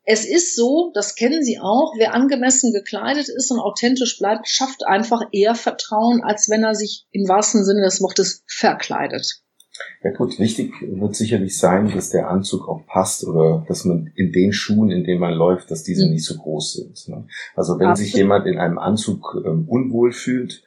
Es 0.09 0.23
ist 0.23 0.55
so, 0.55 0.91
das 0.93 1.15
kennen 1.15 1.43
Sie 1.43 1.59
auch, 1.59 1.93
wer 1.97 2.13
angemessen 2.13 2.71
gekleidet 2.71 3.27
ist 3.27 3.51
und 3.51 3.59
authentisch 3.59 4.17
bleibt, 4.17 4.47
schafft 4.47 4.87
einfach 4.87 5.21
eher 5.33 5.53
Vertrauen, 5.53 6.23
als 6.23 6.49
wenn 6.49 6.63
er 6.63 6.75
sich 6.75 7.05
im 7.11 7.27
wahrsten 7.27 7.65
Sinne 7.65 7.81
des 7.81 7.99
Wortes 7.99 8.41
verkleidet. 8.47 9.41
Ja 10.01 10.11
gut, 10.11 10.39
wichtig 10.39 10.71
wird 10.81 11.13
sicherlich 11.13 11.57
sein, 11.57 11.91
dass 11.93 12.09
der 12.09 12.29
Anzug 12.29 12.69
auch 12.69 12.87
passt 12.87 13.25
oder 13.25 13.65
dass 13.67 13.83
man 13.83 14.13
in 14.15 14.31
den 14.31 14.53
Schuhen, 14.53 14.91
in 14.91 15.03
denen 15.03 15.19
man 15.19 15.33
läuft, 15.33 15.71
dass 15.71 15.83
diese 15.83 16.05
mhm. 16.05 16.13
nicht 16.13 16.23
so 16.23 16.37
groß 16.37 16.73
sind. 16.73 17.09
Ne? 17.09 17.27
Also 17.57 17.77
wenn 17.77 17.87
Absolut. 17.87 18.09
sich 18.09 18.15
jemand 18.15 18.47
in 18.47 18.57
einem 18.57 18.79
Anzug 18.79 19.35
ähm, 19.45 19.67
unwohl 19.67 20.13
fühlt, 20.13 20.63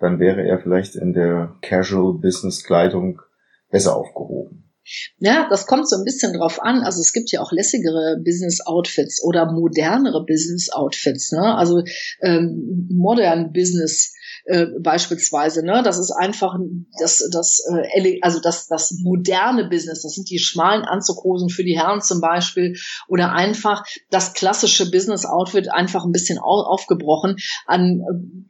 dann 0.00 0.18
wäre 0.18 0.46
er 0.46 0.60
vielleicht 0.60 0.96
in 0.96 1.14
der 1.14 1.56
Casual 1.62 2.18
Business 2.18 2.62
Kleidung 2.62 3.22
besser 3.70 3.96
aufgehoben. 3.96 4.70
Ja, 5.18 5.46
das 5.48 5.66
kommt 5.66 5.88
so 5.88 5.96
ein 5.96 6.04
bisschen 6.04 6.32
drauf 6.32 6.60
an. 6.60 6.82
Also 6.82 7.00
es 7.00 7.12
gibt 7.12 7.30
ja 7.30 7.40
auch 7.40 7.52
lässigere 7.52 8.18
Business-Outfits 8.24 9.22
oder 9.24 9.50
modernere 9.50 10.24
Business-Outfits. 10.26 11.32
Ne? 11.32 11.54
Also 11.54 11.82
ähm, 12.22 12.88
modern 12.90 13.52
Business 13.52 14.12
äh, 14.44 14.66
beispielsweise. 14.80 15.64
Ne? 15.64 15.82
Das 15.84 15.98
ist 15.98 16.10
einfach 16.10 16.56
das, 16.98 17.28
das, 17.32 17.62
äh, 17.94 18.18
also 18.22 18.40
das, 18.40 18.66
das 18.66 18.92
moderne 19.02 19.68
Business. 19.68 20.02
Das 20.02 20.14
sind 20.14 20.30
die 20.30 20.38
schmalen 20.38 20.84
Anzughosen 20.84 21.48
für 21.48 21.64
die 21.64 21.78
Herren 21.78 22.00
zum 22.00 22.20
Beispiel 22.20 22.76
oder 23.08 23.32
einfach 23.32 23.84
das 24.10 24.32
klassische 24.32 24.90
Business-Outfit 24.90 25.70
einfach 25.70 26.04
ein 26.04 26.12
bisschen 26.12 26.38
au 26.38 26.62
aufgebrochen, 26.62 27.36
an 27.66 28.02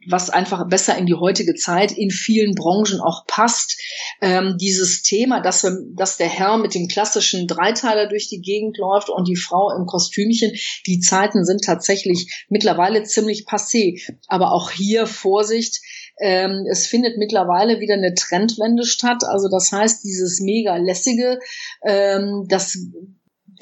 was 0.07 0.29
einfach 0.29 0.67
besser 0.67 0.97
in 0.97 1.05
die 1.05 1.13
heutige 1.13 1.55
Zeit 1.55 1.91
in 1.91 2.09
vielen 2.09 2.55
Branchen 2.55 2.99
auch 2.99 3.25
passt. 3.27 3.79
Ähm, 4.21 4.57
dieses 4.59 5.01
Thema, 5.01 5.41
dass, 5.41 5.63
wir, 5.63 5.77
dass 5.95 6.17
der 6.17 6.27
Herr 6.27 6.57
mit 6.57 6.73
dem 6.73 6.87
klassischen 6.87 7.47
Dreiteiler 7.47 8.07
durch 8.07 8.29
die 8.29 8.41
Gegend 8.41 8.77
läuft 8.77 9.09
und 9.09 9.27
die 9.27 9.35
Frau 9.35 9.75
im 9.75 9.85
Kostümchen, 9.85 10.51
die 10.87 10.99
Zeiten 10.99 11.45
sind 11.45 11.63
tatsächlich 11.63 12.45
mittlerweile 12.49 13.03
ziemlich 13.03 13.45
passé. 13.47 14.01
Aber 14.27 14.51
auch 14.51 14.71
hier 14.71 15.07
Vorsicht, 15.07 15.81
ähm, 16.19 16.65
es 16.69 16.87
findet 16.87 17.17
mittlerweile 17.17 17.79
wieder 17.79 17.95
eine 17.95 18.13
Trendwende 18.13 18.85
statt. 18.85 19.23
Also 19.25 19.49
das 19.49 19.71
heißt, 19.71 20.03
dieses 20.03 20.39
mega 20.41 20.77
lässige, 20.77 21.39
ähm, 21.83 22.45
das 22.47 22.77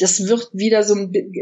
das 0.02 0.28
wird 0.28 0.50
wieder 0.52 0.84
so 0.84 0.96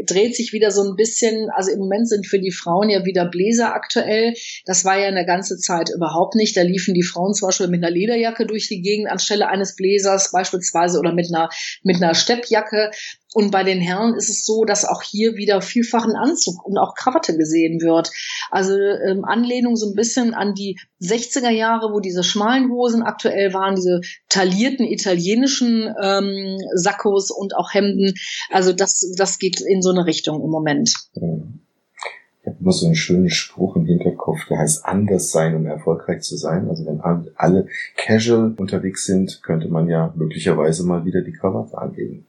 dreht 0.06 0.36
sich 0.36 0.52
wieder 0.52 0.70
so 0.70 0.82
ein 0.82 0.96
bisschen, 0.96 1.48
also 1.50 1.70
im 1.70 1.78
Moment 1.78 2.08
sind 2.08 2.26
für 2.26 2.38
die 2.38 2.52
Frauen 2.52 2.90
ja 2.90 3.04
wieder 3.04 3.24
Bläser 3.24 3.74
aktuell. 3.74 4.34
Das 4.66 4.84
war 4.84 4.98
ja 4.98 5.08
eine 5.08 5.24
ganze 5.24 5.56
Zeit 5.58 5.90
überhaupt 5.90 6.34
nicht. 6.34 6.56
Da 6.56 6.62
liefen 6.62 6.94
die 6.94 7.02
Frauen 7.02 7.32
zum 7.32 7.48
Beispiel 7.48 7.68
mit 7.68 7.82
einer 7.82 7.92
Lederjacke 7.92 8.46
durch 8.46 8.68
die 8.68 8.82
Gegend 8.82 9.10
anstelle 9.10 9.48
eines 9.48 9.76
Bläsers 9.76 10.30
beispielsweise 10.32 10.98
oder 10.98 11.14
mit 11.14 11.28
einer, 11.32 11.48
mit 11.82 11.96
einer 11.96 12.14
Steppjacke. 12.14 12.90
Und 13.32 13.52
bei 13.52 13.62
den 13.62 13.80
Herren 13.80 14.14
ist 14.14 14.28
es 14.28 14.44
so, 14.44 14.64
dass 14.64 14.84
auch 14.84 15.02
hier 15.02 15.36
wieder 15.36 15.60
vielfach 15.60 16.04
ein 16.04 16.16
Anzug 16.16 16.64
und 16.64 16.78
auch 16.78 16.94
Krawatte 16.94 17.36
gesehen 17.36 17.80
wird. 17.80 18.10
Also 18.50 18.74
ähm, 18.74 19.24
Anlehnung 19.24 19.76
so 19.76 19.90
ein 19.90 19.94
bisschen 19.94 20.34
an 20.34 20.54
die 20.54 20.78
60er 21.00 21.50
Jahre, 21.50 21.92
wo 21.92 22.00
diese 22.00 22.24
schmalen 22.24 22.70
Hosen 22.70 23.02
aktuell 23.02 23.54
waren, 23.54 23.76
diese 23.76 24.00
taillierten 24.28 24.84
italienischen 24.84 25.94
ähm, 26.02 26.58
Sakkos 26.74 27.30
und 27.30 27.56
auch 27.56 27.72
Hemden. 27.72 28.14
Also 28.50 28.72
das, 28.72 29.12
das 29.16 29.38
geht 29.38 29.60
in 29.60 29.80
so 29.80 29.90
eine 29.90 30.06
Richtung 30.06 30.42
im 30.42 30.50
Moment. 30.50 30.92
Ich 31.14 32.46
habe 32.46 32.56
immer 32.58 32.72
so 32.72 32.86
einen 32.86 32.96
schönen 32.96 33.30
Spruch 33.30 33.76
im 33.76 33.86
Hinterkopf, 33.86 34.46
der 34.48 34.58
heißt 34.58 34.84
anders 34.86 35.30
sein, 35.30 35.54
um 35.54 35.66
erfolgreich 35.66 36.22
zu 36.22 36.36
sein. 36.36 36.68
Also 36.68 36.84
wenn 36.84 37.00
alle 37.00 37.68
casual 37.96 38.54
unterwegs 38.56 39.04
sind, 39.04 39.40
könnte 39.44 39.68
man 39.68 39.88
ja 39.88 40.12
möglicherweise 40.16 40.84
mal 40.84 41.04
wieder 41.04 41.20
die 41.20 41.32
Krawatte 41.32 41.78
anlegen. 41.78 42.26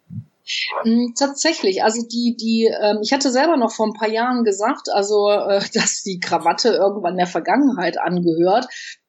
Mm, 0.84 1.14
tatsächlich, 1.18 1.84
also 1.84 2.06
die, 2.08 2.36
die, 2.40 2.66
ähm, 2.66 3.00
ich 3.02 3.14
hatte 3.14 3.32
selber 3.32 3.58
noch 3.58 3.72
vor 3.72 3.88
ein 3.88 3.94
paar 3.94 4.10
Jahren 4.10 4.44
gesagt, 4.44 4.90
also 4.92 5.30
äh, 5.30 5.62
dass 5.74 6.04
die 6.04 6.20
Krawatte 6.20 6.70
irgendwann 6.70 7.18
der 7.18 7.28
Vergangenheit 7.28 7.98
angehört. 8.00 8.68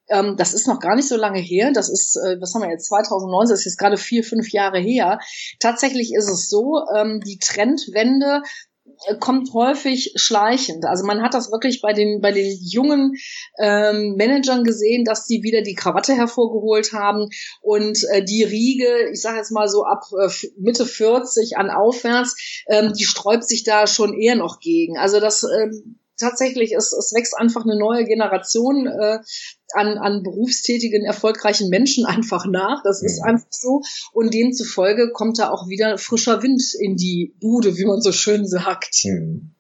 Ähm, 0.09 0.37
das 0.37 0.53
ist 0.53 0.67
noch 0.67 0.81
gar 0.81 0.97
nicht 0.97 1.09
so 1.09 1.17
lange 1.17 1.41
her. 1.41 1.71
Das 1.73 1.89
ist, 1.89 2.17
äh, 2.17 2.41
was 2.41 2.55
haben 2.55 2.63
wir 2.63 2.71
jetzt, 2.71 2.89
2019, 2.89 3.53
das 3.53 3.61
ist 3.61 3.67
jetzt 3.67 3.79
gerade 3.79 3.97
vier, 3.97 4.25
fünf 4.25 4.51
Jahre 4.53 4.79
her. 4.79 5.19
Tatsächlich 5.61 6.13
ist 6.15 6.29
es 6.29 6.49
so, 6.49 6.83
ähm, 6.95 7.21
die 7.21 7.39
Trendwende 7.39 8.43
kommt 9.21 9.53
häufig 9.53 10.13
schleichend. 10.17 10.85
Also 10.85 11.05
man 11.05 11.23
hat 11.23 11.35
das 11.35 11.51
wirklich 11.51 11.81
bei 11.81 11.93
den 11.93 12.21
bei 12.21 12.33
den 12.33 12.59
jungen 12.63 13.15
ähm, 13.59 14.15
Managern 14.17 14.65
gesehen, 14.65 15.05
dass 15.05 15.27
die 15.27 15.43
wieder 15.43 15.63
die 15.63 15.75
Krawatte 15.75 16.15
hervorgeholt 16.15 16.93
haben 16.93 17.29
und 17.61 17.99
äh, 18.13 18.25
die 18.25 18.43
Riege, 18.43 19.11
ich 19.13 19.21
sage 19.21 19.39
jetzt 19.39 19.53
mal 19.53 19.69
so 19.69 19.85
ab 19.85 20.03
äh, 20.21 20.29
Mitte 20.59 20.87
40 20.87 21.57
an 21.57 21.71
aufwärts, 21.71 22.63
ähm, 22.69 22.93
die 22.93 23.05
sträubt 23.05 23.45
sich 23.45 23.65
da 23.65 23.87
schon 23.87 24.15
eher 24.15 24.37
noch 24.37 24.61
gegen. 24.61 24.99
Also 24.99 25.21
das 25.21 25.45
ähm, 25.45 25.99
tatsächlich, 26.19 26.73
es, 26.73 26.93
es 26.93 27.13
wächst 27.15 27.37
einfach 27.37 27.65
eine 27.65 27.79
neue 27.79 28.05
Generation 28.05 28.87
äh, 28.87 29.19
an, 29.75 29.99
an 29.99 30.23
berufstätigen, 30.23 31.05
erfolgreichen 31.05 31.69
Menschen 31.69 32.05
einfach 32.05 32.47
nach. 32.47 32.83
Das 32.83 33.03
ist 33.03 33.21
einfach 33.23 33.47
so. 33.51 33.83
Und 34.13 34.35
demzufolge 34.35 35.11
kommt 35.13 35.39
da 35.39 35.51
auch 35.51 35.69
wieder 35.69 35.99
frischer 35.99 36.43
Wind 36.43 36.63
in 36.79 36.97
die 36.97 37.35
Bude, 37.41 37.77
wie 37.77 37.85
man 37.85 38.01
so 38.01 38.13
schön 38.13 38.47
sagt. 38.47 38.95
Hm. 39.03 39.53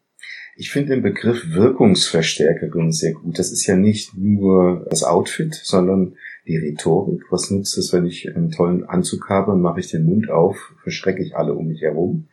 Ich 0.54 0.70
finde 0.70 0.94
den 0.94 1.02
Begriff 1.02 1.54
Wirkungsverstärkerin 1.54 2.92
sehr 2.92 3.12
gut. 3.12 3.38
Das 3.38 3.52
ist 3.52 3.66
ja 3.66 3.74
nicht 3.74 4.16
nur 4.16 4.86
das 4.90 5.02
Outfit, 5.02 5.54
sondern 5.54 6.14
die 6.46 6.56
Rhetorik. 6.56 7.22
Was 7.30 7.50
nutzt 7.50 7.78
es, 7.78 7.92
wenn 7.92 8.04
ich 8.04 8.34
einen 8.34 8.50
tollen 8.50 8.84
Anzug 8.84 9.28
habe 9.28 9.54
mache 9.54 9.80
ich 9.80 9.90
den 9.90 10.04
Mund 10.04 10.30
auf, 10.30 10.74
verschrecke 10.82 11.22
ich 11.22 11.36
alle 11.36 11.54
um 11.54 11.68
mich 11.68 11.80
herum. 11.80 12.28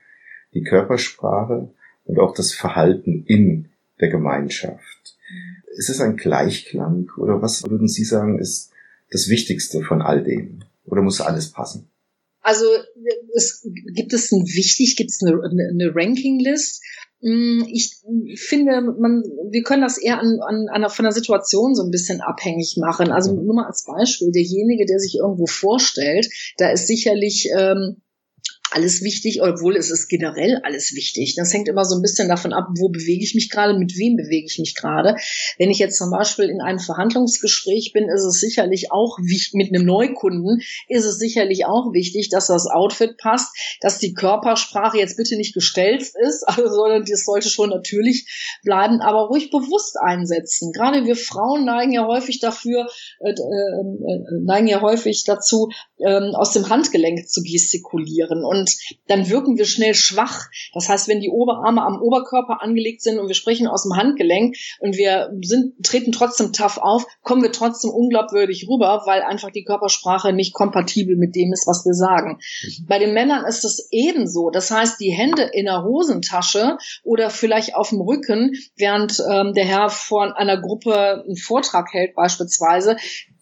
Die 0.53 0.63
Körpersprache 0.63 1.71
und 2.05 2.19
auch 2.19 2.33
das 2.33 2.53
Verhalten 2.53 3.23
in 3.25 3.69
der 4.01 4.09
Gemeinschaft. 4.09 5.17
Ist 5.79 5.89
es 5.89 6.01
ein 6.01 6.17
Gleichklang 6.17 7.09
oder 7.15 7.41
was 7.41 7.63
würden 7.63 7.87
Sie 7.87 8.03
sagen 8.03 8.37
ist 8.37 8.71
das 9.11 9.29
Wichtigste 9.29 9.81
von 9.81 10.01
all 10.01 10.21
dem? 10.21 10.59
Oder 10.83 11.01
muss 11.01 11.21
alles 11.21 11.51
passen? 11.51 11.89
Also 12.41 12.65
es 13.33 13.65
gibt 13.95 14.11
es 14.11 14.29
ein 14.33 14.45
wichtig, 14.45 14.97
gibt 14.97 15.09
es 15.09 15.21
eine, 15.23 15.41
eine 15.41 15.95
Ranking-List. 15.95 16.83
Hm, 17.21 17.65
ich 17.71 17.95
finde, 18.35 18.81
man, 18.99 19.23
wir 19.51 19.63
können 19.63 19.81
das 19.81 19.97
eher 19.97 20.19
an, 20.19 20.39
an, 20.45 20.67
an 20.67 20.89
von 20.89 21.03
der 21.03 21.13
Situation 21.13 21.73
so 21.75 21.83
ein 21.83 21.91
bisschen 21.91 22.19
abhängig 22.19 22.75
machen. 22.77 23.13
Also 23.13 23.33
nur 23.33 23.55
mal 23.55 23.67
als 23.67 23.85
Beispiel, 23.85 24.33
derjenige, 24.33 24.85
der 24.85 24.99
sich 24.99 25.15
irgendwo 25.15 25.45
vorstellt, 25.45 26.27
da 26.57 26.69
ist 26.71 26.87
sicherlich 26.87 27.47
ähm, 27.57 28.01
alles 28.71 29.01
wichtig, 29.01 29.41
obwohl 29.41 29.75
es 29.75 29.89
ist 29.89 30.07
generell 30.07 30.59
alles 30.63 30.93
wichtig. 30.93 31.35
Das 31.35 31.53
hängt 31.53 31.67
immer 31.67 31.85
so 31.85 31.95
ein 31.95 32.01
bisschen 32.01 32.27
davon 32.27 32.53
ab, 32.53 32.67
wo 32.77 32.89
bewege 32.89 33.23
ich 33.23 33.35
mich 33.35 33.49
gerade, 33.49 33.77
mit 33.77 33.97
wem 33.97 34.15
bewege 34.15 34.45
ich 34.49 34.59
mich 34.59 34.75
gerade. 34.75 35.15
Wenn 35.57 35.69
ich 35.69 35.79
jetzt 35.79 35.97
zum 35.97 36.11
Beispiel 36.11 36.49
in 36.49 36.61
einem 36.61 36.79
Verhandlungsgespräch 36.79 37.91
bin, 37.93 38.09
ist 38.09 38.23
es 38.23 38.39
sicherlich 38.39 38.91
auch 38.91 39.17
wichtig, 39.19 39.53
mit 39.53 39.73
einem 39.73 39.85
Neukunden 39.85 40.61
ist 40.87 41.05
es 41.05 41.17
sicherlich 41.17 41.65
auch 41.65 41.93
wichtig, 41.93 42.29
dass 42.29 42.47
das 42.47 42.67
Outfit 42.67 43.17
passt, 43.17 43.55
dass 43.81 43.99
die 43.99 44.13
Körpersprache 44.13 44.97
jetzt 44.97 45.17
bitte 45.17 45.35
nicht 45.35 45.53
gestellt 45.53 46.01
ist, 46.01 46.43
also, 46.47 46.67
sondern 46.67 47.05
das 47.05 47.25
sollte 47.25 47.49
schon 47.49 47.69
natürlich 47.69 48.59
bleiben, 48.63 49.01
aber 49.01 49.27
ruhig 49.27 49.49
bewusst 49.49 49.97
einsetzen. 49.99 50.71
Gerade 50.71 51.05
wir 51.05 51.15
Frauen 51.15 51.65
neigen 51.65 51.91
ja 51.91 52.05
häufig 52.05 52.39
dafür, 52.39 52.87
äh, 53.19 53.29
äh, 53.29 53.33
äh 53.33 54.43
neigen 54.43 54.67
ja 54.67 54.81
häufig 54.81 55.23
dazu, 55.25 55.69
äh, 55.97 56.19
aus 56.33 56.53
dem 56.53 56.69
Handgelenk 56.69 57.27
zu 57.27 57.41
gestikulieren 57.41 58.43
und 58.43 58.58
und 58.59 58.77
dann 59.07 59.29
wirken 59.29 59.57
wir 59.57 59.65
schnell 59.65 59.93
schwach. 59.93 60.47
Das 60.73 60.89
heißt, 60.89 61.07
wenn 61.07 61.21
die 61.21 61.29
Oberarme 61.29 61.81
am 61.81 62.01
Oberkörper 62.01 62.61
angelegt 62.61 63.01
sind 63.01 63.19
und 63.19 63.27
wir 63.27 63.35
sprechen 63.35 63.67
aus 63.67 63.83
dem 63.83 63.95
Handgelenk 63.95 64.55
und 64.79 64.97
wir 64.97 65.31
sind, 65.41 65.83
treten 65.83 66.11
trotzdem 66.11 66.53
tough 66.53 66.77
auf, 66.77 67.05
kommen 67.23 67.41
wir 67.41 67.51
trotzdem 67.51 67.91
unglaubwürdig 67.91 68.67
rüber, 68.69 69.03
weil 69.05 69.21
einfach 69.21 69.51
die 69.51 69.63
Körpersprache 69.63 70.33
nicht 70.33 70.53
kompatibel 70.53 71.15
mit 71.15 71.35
dem 71.35 71.53
ist, 71.53 71.67
was 71.67 71.85
wir 71.85 71.93
sagen. 71.93 72.39
Bei 72.87 72.99
den 72.99 73.13
Männern 73.13 73.45
ist 73.45 73.63
es 73.63 73.87
ebenso. 73.91 74.49
Das 74.49 74.71
heißt, 74.71 74.99
die 74.99 75.11
Hände 75.11 75.43
in 75.53 75.65
der 75.65 75.83
Hosentasche 75.83 76.77
oder 77.03 77.29
vielleicht 77.29 77.75
auf 77.75 77.89
dem 77.89 78.01
Rücken, 78.01 78.53
während 78.75 79.21
ähm, 79.31 79.53
der 79.53 79.65
Herr 79.65 79.89
vor 79.89 80.37
einer 80.37 80.59
Gruppe 80.59 81.23
einen 81.25 81.37
Vortrag 81.37 81.93
hält 81.93 82.15
beispielsweise, 82.15 82.97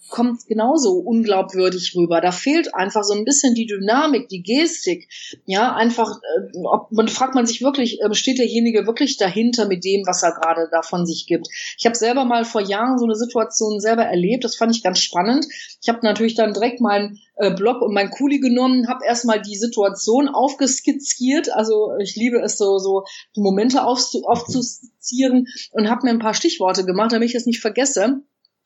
kommt 0.09 0.45
genauso 0.47 0.93
unglaubwürdig 0.93 1.93
rüber. 1.95 2.21
Da 2.21 2.31
fehlt 2.31 2.73
einfach 2.75 3.03
so 3.03 3.13
ein 3.13 3.25
bisschen 3.25 3.55
die 3.55 3.65
Dynamik, 3.65 4.29
die 4.29 4.43
Gestik. 4.43 5.09
Ja, 5.45 5.75
einfach, 5.75 6.09
äh, 6.09 6.57
ob, 6.63 6.91
man 6.91 7.07
fragt 7.07 7.35
man 7.35 7.45
sich 7.45 7.61
wirklich, 7.61 8.01
äh, 8.01 8.13
steht 8.13 8.39
derjenige 8.39 8.87
wirklich 8.87 9.17
dahinter 9.17 9.67
mit 9.67 9.83
dem, 9.83 10.05
was 10.05 10.23
er 10.23 10.31
gerade 10.31 10.69
davon 10.71 11.05
sich 11.05 11.25
gibt. 11.27 11.47
Ich 11.77 11.85
habe 11.85 11.95
selber 11.95 12.25
mal 12.25 12.45
vor 12.45 12.61
Jahren 12.61 12.97
so 12.97 13.05
eine 13.05 13.15
Situation 13.15 13.79
selber 13.79 14.03
erlebt, 14.03 14.43
das 14.43 14.55
fand 14.55 14.75
ich 14.75 14.83
ganz 14.83 14.99
spannend. 14.99 15.45
Ich 15.81 15.89
habe 15.89 15.99
natürlich 16.03 16.35
dann 16.35 16.53
direkt 16.53 16.81
meinen 16.81 17.19
äh, 17.35 17.53
Blog 17.53 17.81
und 17.81 17.93
mein 17.93 18.09
Kuli 18.09 18.39
genommen, 18.39 18.87
habe 18.87 19.05
erstmal 19.05 19.41
die 19.41 19.55
Situation 19.55 20.27
aufgeskizziert. 20.27 21.51
Also 21.53 21.91
ich 22.01 22.15
liebe 22.15 22.39
es 22.39 22.57
so, 22.57 22.77
so 22.77 23.03
Momente 23.35 23.83
aufzuskizzieren 23.83 25.47
und 25.71 25.89
habe 25.89 26.05
mir 26.05 26.11
ein 26.11 26.19
paar 26.19 26.33
Stichworte 26.33 26.85
gemacht, 26.85 27.11
damit 27.11 27.29
ich 27.29 27.35
es 27.35 27.45
nicht 27.45 27.61
vergesse. 27.61 28.21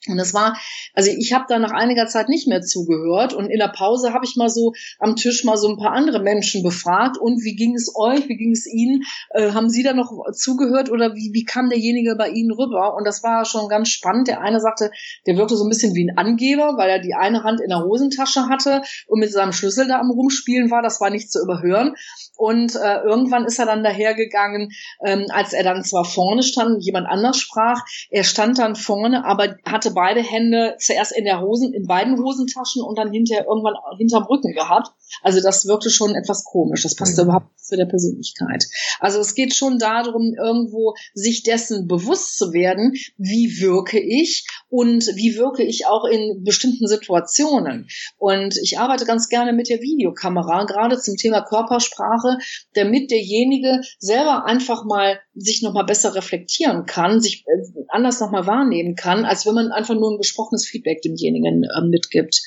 Und 0.07 0.17
es 0.17 0.33
war, 0.33 0.57
also 0.95 1.11
ich 1.15 1.31
habe 1.31 1.45
da 1.47 1.59
nach 1.59 1.71
einiger 1.71 2.07
Zeit 2.07 2.27
nicht 2.27 2.47
mehr 2.47 2.61
zugehört 2.61 3.33
und 3.33 3.51
in 3.51 3.59
der 3.59 3.67
Pause 3.67 4.13
habe 4.13 4.25
ich 4.25 4.35
mal 4.35 4.49
so 4.49 4.73
am 4.97 5.15
Tisch 5.15 5.43
mal 5.43 5.57
so 5.57 5.69
ein 5.69 5.77
paar 5.77 5.91
andere 5.91 6.19
Menschen 6.19 6.63
befragt 6.63 7.19
und 7.19 7.43
wie 7.43 7.55
ging 7.55 7.75
es 7.75 7.93
euch, 7.95 8.27
wie 8.27 8.35
ging 8.35 8.51
es 8.51 8.65
Ihnen, 8.65 9.03
äh, 9.29 9.51
haben 9.51 9.69
Sie 9.69 9.83
da 9.83 9.93
noch 9.93 10.11
zugehört 10.33 10.89
oder 10.89 11.13
wie, 11.13 11.29
wie 11.33 11.43
kam 11.43 11.69
derjenige 11.69 12.15
bei 12.15 12.29
Ihnen 12.29 12.51
rüber? 12.51 12.95
Und 12.95 13.05
das 13.05 13.21
war 13.21 13.45
schon 13.45 13.69
ganz 13.69 13.89
spannend. 13.89 14.27
Der 14.27 14.41
eine 14.41 14.59
sagte, 14.59 14.89
der 15.27 15.37
wirkte 15.37 15.55
so 15.55 15.65
ein 15.65 15.69
bisschen 15.69 15.93
wie 15.93 16.09
ein 16.09 16.17
Angeber, 16.17 16.77
weil 16.77 16.89
er 16.89 16.99
die 16.99 17.13
eine 17.13 17.43
Hand 17.43 17.61
in 17.61 17.69
der 17.69 17.83
Hosentasche 17.83 18.49
hatte 18.49 18.81
und 19.05 19.19
mit 19.19 19.31
seinem 19.31 19.53
Schlüssel 19.53 19.87
da 19.87 19.99
am 19.99 20.09
rumspielen 20.09 20.71
war. 20.71 20.81
Das 20.81 20.99
war 20.99 21.11
nicht 21.11 21.31
zu 21.31 21.39
überhören. 21.43 21.93
Und 22.37 22.75
äh, 22.75 23.01
irgendwann 23.03 23.45
ist 23.45 23.59
er 23.59 23.67
dann 23.67 23.83
dahergegangen, 23.83 24.71
ähm, 25.05 25.27
als 25.29 25.53
er 25.53 25.63
dann 25.63 25.83
zwar 25.83 26.05
vorne 26.05 26.41
stand 26.41 26.83
jemand 26.83 27.07
anders 27.07 27.37
sprach, 27.37 27.81
er 28.09 28.23
stand 28.23 28.57
dann 28.57 28.75
vorne, 28.75 29.25
aber 29.25 29.57
hatte 29.63 29.90
hatte 29.91 29.93
beide 29.93 30.21
Hände 30.21 30.75
zuerst 30.79 31.11
in 31.11 31.25
der 31.25 31.41
Hosen, 31.41 31.73
in 31.73 31.85
beiden 31.85 32.17
Hosentaschen 32.17 32.81
und 32.81 32.97
dann 32.97 33.11
hinterher 33.11 33.45
irgendwann 33.47 33.75
hinterm 33.97 34.23
Rücken 34.23 34.53
gehabt. 34.53 34.91
Also 35.21 35.41
das 35.41 35.65
wirkte 35.65 35.89
schon 35.89 36.15
etwas 36.15 36.43
komisch. 36.43 36.83
Das 36.83 36.95
passte 36.95 37.21
mhm. 37.21 37.29
überhaupt 37.29 37.51
nicht 37.51 37.65
zu 37.65 37.77
der 37.77 37.85
Persönlichkeit. 37.85 38.65
Also 38.99 39.19
es 39.19 39.35
geht 39.35 39.53
schon 39.55 39.79
darum, 39.79 40.33
irgendwo 40.37 40.93
sich 41.13 41.43
dessen 41.43 41.87
bewusst 41.87 42.37
zu 42.37 42.53
werden, 42.53 42.93
wie 43.17 43.59
wirke 43.59 43.99
ich 43.99 44.45
und 44.69 45.05
wie 45.15 45.35
wirke 45.37 45.63
ich 45.63 45.85
auch 45.85 46.05
in 46.05 46.43
bestimmten 46.43 46.87
Situationen. 46.87 47.87
Und 48.17 48.57
ich 48.61 48.79
arbeite 48.79 49.05
ganz 49.05 49.29
gerne 49.29 49.53
mit 49.53 49.69
der 49.69 49.81
Videokamera, 49.81 50.65
gerade 50.65 50.97
zum 50.99 51.15
Thema 51.15 51.41
Körpersprache, 51.41 52.37
damit 52.73 53.11
derjenige 53.11 53.81
selber 53.99 54.45
einfach 54.45 54.85
mal 54.85 55.19
sich 55.33 55.61
nochmal 55.61 55.85
besser 55.85 56.15
reflektieren 56.15 56.85
kann, 56.85 57.21
sich 57.21 57.45
äh, 57.47 57.83
anders 57.89 58.19
nochmal 58.19 58.47
wahrnehmen 58.47 58.95
kann, 58.95 59.25
als 59.25 59.45
wenn 59.45 59.55
man 59.55 59.71
einfach 59.81 59.95
nur 59.95 60.11
ein 60.11 60.17
gesprochenes 60.17 60.65
Feedback 60.65 61.01
demjenigen 61.01 61.63
äh, 61.63 61.81
mitgibt. 61.81 62.41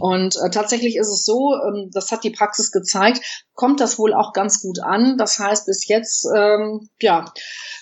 Und 0.00 0.36
äh, 0.36 0.50
tatsächlich 0.50 0.96
ist 0.96 1.08
es 1.08 1.24
so, 1.24 1.54
ähm, 1.54 1.90
das 1.92 2.10
hat 2.10 2.24
die 2.24 2.30
Praxis 2.30 2.72
gezeigt, 2.72 3.20
kommt 3.54 3.80
das 3.80 3.98
wohl 3.98 4.12
auch 4.14 4.32
ganz 4.32 4.60
gut 4.60 4.80
an. 4.80 5.16
Das 5.16 5.38
heißt, 5.38 5.66
bis 5.66 5.86
jetzt 5.88 6.26
ähm, 6.36 6.88
ja, 7.00 7.24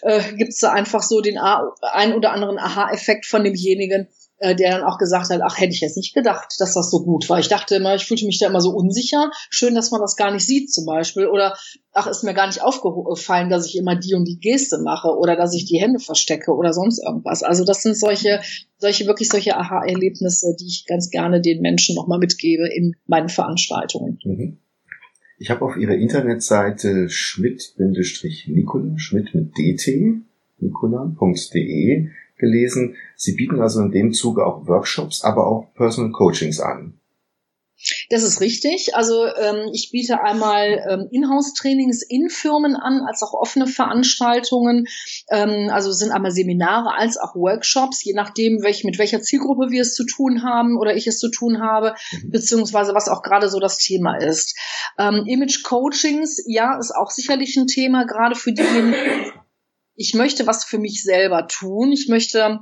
äh, 0.03 0.21
gibt 0.35 0.51
es 0.51 0.59
da 0.59 0.73
einfach 0.73 1.03
so 1.03 1.21
den 1.21 1.39
ein 1.39 2.15
oder 2.15 2.33
anderen 2.33 2.59
Aha-Effekt 2.59 3.27
von 3.27 3.45
demjenigen, 3.45 4.09
äh, 4.41 4.57
der 4.57 4.71
dann 4.71 4.85
auch 4.85 4.99
gesagt 4.99 5.31
hat, 5.31 5.41
ach, 5.43 5.59
hätte 5.59 5.75
ich 5.75 5.81
jetzt 5.81 5.99
nicht 5.99 6.15
gedacht, 6.15 6.55
dass 6.59 6.75
das 6.75 6.91
so 6.91 7.05
gut 7.05 7.29
war. 7.29 7.39
Ich 7.39 7.49
dachte 7.49 7.77
immer, 7.77 7.95
ich 7.95 8.07
fühlte 8.07 8.25
mich 8.25 8.39
da 8.39 8.47
immer 8.47 8.63
so 8.63 8.71
unsicher. 8.71 9.31
Schön, 9.51 9.75
dass 9.75 9.91
man 9.91 10.01
das 10.01 10.17
gar 10.17 10.33
nicht 10.33 10.47
sieht 10.47 10.73
zum 10.73 10.87
Beispiel. 10.87 11.27
Oder, 11.27 11.57
ach, 11.93 12.07
ist 12.07 12.25
mir 12.25 12.33
gar 12.33 12.47
nicht 12.47 12.63
aufgefallen, 12.63 13.51
dass 13.51 13.67
ich 13.67 13.77
immer 13.77 13.97
die 13.97 14.15
und 14.15 14.25
die 14.27 14.39
Geste 14.41 14.79
mache 14.79 15.09
oder 15.09 15.37
dass 15.37 15.55
ich 15.55 15.67
die 15.67 15.79
Hände 15.79 15.99
verstecke 15.99 16.53
oder 16.53 16.73
sonst 16.73 17.05
irgendwas. 17.05 17.43
Also 17.43 17.65
das 17.65 17.83
sind 17.83 17.97
solche, 17.97 18.41
solche, 18.79 19.07
wirklich 19.07 19.29
solche 19.29 19.57
Aha-Erlebnisse, 19.57 20.57
die 20.59 20.67
ich 20.67 20.87
ganz 20.87 21.11
gerne 21.11 21.43
den 21.43 21.61
Menschen 21.61 21.95
nochmal 21.95 22.19
mitgebe 22.19 22.67
in 22.67 22.97
meinen 23.07 23.29
Veranstaltungen. 23.29 24.19
Mhm. 24.25 24.57
Ich 25.39 25.51
habe 25.51 25.65
auf 25.65 25.77
Ihrer 25.77 25.95
Internetseite 25.95 27.09
schmidt-nicola, 27.09 28.99
schmidt 28.99 29.35
mit 29.35 29.57
dt, 29.57 30.23
nicola.de 30.61 32.09
gelesen. 32.41 32.97
Sie 33.17 33.35
bieten 33.35 33.61
also 33.61 33.81
in 33.81 33.93
dem 33.93 34.13
Zuge 34.13 34.45
auch 34.45 34.67
Workshops, 34.67 35.23
aber 35.23 35.47
auch 35.47 35.73
Personal 35.75 36.13
Coachings 36.13 36.61
an. 36.61 37.01
Das 38.11 38.23
ist 38.23 38.41
richtig. 38.41 38.95
Also 38.95 39.25
ähm, 39.27 39.71
ich 39.73 39.91
biete 39.91 40.23
einmal 40.23 40.85
ähm, 40.89 41.09
Inhouse-Trainings 41.11 42.03
in 42.03 42.29
Firmen 42.29 42.77
an, 42.77 43.03
als 43.07 43.23
auch 43.23 43.33
offene 43.33 43.67
Veranstaltungen. 43.67 44.87
Ähm, 45.31 45.71
also 45.71 45.91
sind 45.91 46.11
einmal 46.11 46.31
Seminare 46.31 46.95
als 46.97 47.17
auch 47.17 47.35
Workshops, 47.35 48.05
je 48.05 48.13
nachdem, 48.13 48.63
welch, 48.63 48.85
mit 48.85 48.99
welcher 48.99 49.23
Zielgruppe 49.23 49.71
wir 49.71 49.83
es 49.83 49.95
zu 49.95 50.05
tun 50.05 50.43
haben 50.43 50.79
oder 50.79 50.95
ich 50.95 51.07
es 51.07 51.19
zu 51.19 51.31
tun 51.31 51.61
habe, 51.61 51.95
mhm. 52.13 52.31
beziehungsweise 52.31 52.95
was 52.95 53.09
auch 53.09 53.23
gerade 53.23 53.49
so 53.49 53.61
das 53.61 53.79
Thema 53.79 54.17
ist. 54.17 54.59
Ähm, 54.99 55.25
Image-Coachings, 55.27 56.45
ja, 56.47 56.79
ist 56.79 56.95
auch 56.95 57.11
sicherlich 57.11 57.57
ein 57.57 57.67
Thema, 57.67 58.05
gerade 58.05 58.35
für 58.35 58.53
diejenigen, 58.53 58.95
ich 60.01 60.15
möchte 60.15 60.47
was 60.47 60.65
für 60.65 60.79
mich 60.79 61.03
selber 61.03 61.47
tun. 61.47 61.93
Ich 61.93 62.09
möchte 62.09 62.61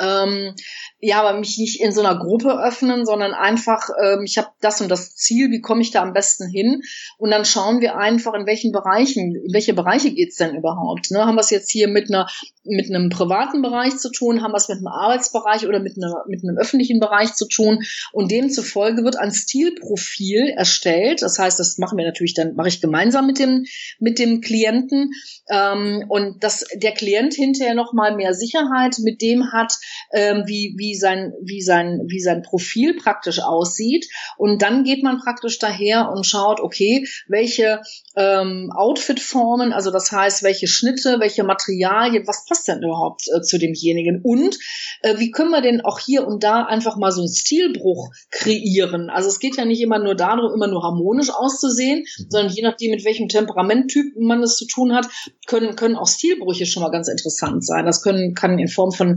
ähm, 0.00 0.54
ja, 1.00 1.22
aber 1.22 1.38
mich 1.38 1.58
nicht 1.58 1.80
in 1.80 1.92
so 1.92 2.02
einer 2.02 2.18
Gruppe 2.18 2.60
öffnen, 2.60 3.06
sondern 3.06 3.32
einfach, 3.32 3.88
ähm, 4.02 4.22
ich 4.24 4.38
habe 4.38 4.48
das 4.60 4.80
und 4.80 4.88
das 4.88 5.14
Ziel, 5.14 5.50
wie 5.50 5.60
komme 5.60 5.80
ich 5.82 5.90
da 5.90 6.02
am 6.02 6.12
besten 6.12 6.48
hin? 6.48 6.82
Und 7.18 7.30
dann 7.30 7.44
schauen 7.44 7.80
wir 7.80 7.96
einfach, 7.96 8.34
in 8.34 8.46
welchen 8.46 8.72
Bereichen, 8.72 9.34
in 9.34 9.52
welche 9.52 9.74
Bereiche 9.74 10.12
geht's 10.12 10.36
denn 10.36 10.56
überhaupt? 10.56 11.10
Ne? 11.10 11.24
Haben 11.24 11.36
wir 11.36 11.40
es 11.40 11.50
jetzt 11.50 11.70
hier 11.70 11.88
mit 11.88 12.10
einer 12.10 12.26
mit 12.68 12.90
einem 12.90 13.08
privaten 13.08 13.62
Bereich 13.62 13.96
zu 13.96 14.10
tun, 14.10 14.42
haben 14.42 14.52
wir 14.52 14.58
es 14.58 14.68
mit 14.68 14.78
einem 14.78 14.88
Arbeitsbereich 14.88 15.66
oder 15.66 15.80
mit, 15.80 15.96
einer, 15.96 16.24
mit 16.28 16.42
einem 16.42 16.58
öffentlichen 16.58 17.00
Bereich 17.00 17.34
zu 17.34 17.48
tun. 17.48 17.82
Und 18.12 18.30
demzufolge 18.30 19.04
wird 19.04 19.16
ein 19.16 19.32
Stilprofil 19.32 20.50
erstellt. 20.54 21.22
Das 21.22 21.38
heißt, 21.38 21.58
das 21.58 21.78
machen 21.78 21.98
wir 21.98 22.04
natürlich 22.04 22.34
dann, 22.34 22.54
mache 22.54 22.68
ich 22.68 22.80
gemeinsam 22.80 23.26
mit 23.26 23.38
dem, 23.38 23.64
mit 23.98 24.18
dem 24.18 24.40
Klienten. 24.40 25.12
Ähm, 25.50 26.04
und 26.08 26.44
dass 26.44 26.64
der 26.74 26.92
Klient 26.92 27.34
hinterher 27.34 27.74
nochmal 27.74 28.14
mehr 28.14 28.34
Sicherheit 28.34 28.96
mit 28.98 29.22
dem 29.22 29.52
hat, 29.52 29.72
ähm, 30.12 30.44
wie, 30.46 30.74
wie, 30.76 30.94
sein, 30.94 31.32
wie, 31.42 31.62
sein, 31.62 32.02
wie 32.06 32.20
sein 32.20 32.42
Profil 32.42 32.96
praktisch 32.96 33.40
aussieht. 33.40 34.06
Und 34.36 34.62
dann 34.62 34.84
geht 34.84 35.02
man 35.02 35.18
praktisch 35.18 35.58
daher 35.58 36.10
und 36.10 36.24
schaut, 36.26 36.60
okay, 36.60 37.06
welche 37.28 37.82
ähm, 38.16 38.70
Outfitformen, 38.74 39.72
also 39.72 39.90
das 39.90 40.10
heißt, 40.10 40.42
welche 40.42 40.66
Schnitte, 40.66 41.20
welche 41.20 41.44
Materialien, 41.44 42.26
was 42.26 42.44
passt 42.46 42.68
denn 42.68 42.82
überhaupt 42.82 43.22
äh, 43.34 43.42
zu 43.42 43.58
demjenigen? 43.58 44.20
Und 44.22 44.58
äh, 45.02 45.18
wie 45.18 45.30
können 45.30 45.50
wir 45.50 45.60
denn 45.60 45.80
auch 45.82 45.98
hier 45.98 46.26
und 46.26 46.42
da 46.42 46.64
einfach 46.64 46.96
mal 46.96 47.12
so 47.12 47.20
einen 47.20 47.32
Stilbruch 47.32 48.10
kreieren? 48.30 49.10
Also 49.10 49.28
es 49.28 49.38
geht 49.38 49.56
ja 49.56 49.64
nicht 49.64 49.80
immer 49.80 49.98
nur 49.98 50.14
darum, 50.14 50.52
immer 50.54 50.68
nur 50.68 50.82
harmonisch 50.82 51.30
auszusehen, 51.30 52.04
sondern 52.28 52.52
je 52.52 52.62
nachdem, 52.62 52.90
mit 52.90 53.04
welchem 53.04 53.28
Temperamenttyp 53.28 54.16
man 54.18 54.42
es 54.42 54.56
zu 54.56 54.66
tun 54.66 54.94
hat, 54.94 55.06
können, 55.46 55.76
können 55.76 55.96
auch 55.96 56.08
Stilbrüche 56.08 56.66
schon 56.66 56.82
mal 56.82 56.90
ganz 56.90 57.08
interessant 57.08 57.64
sein. 57.64 57.86
Das 57.86 58.02
können, 58.02 58.34
kann 58.34 58.58
in 58.58 58.68
Form 58.68 58.92
von 58.92 59.16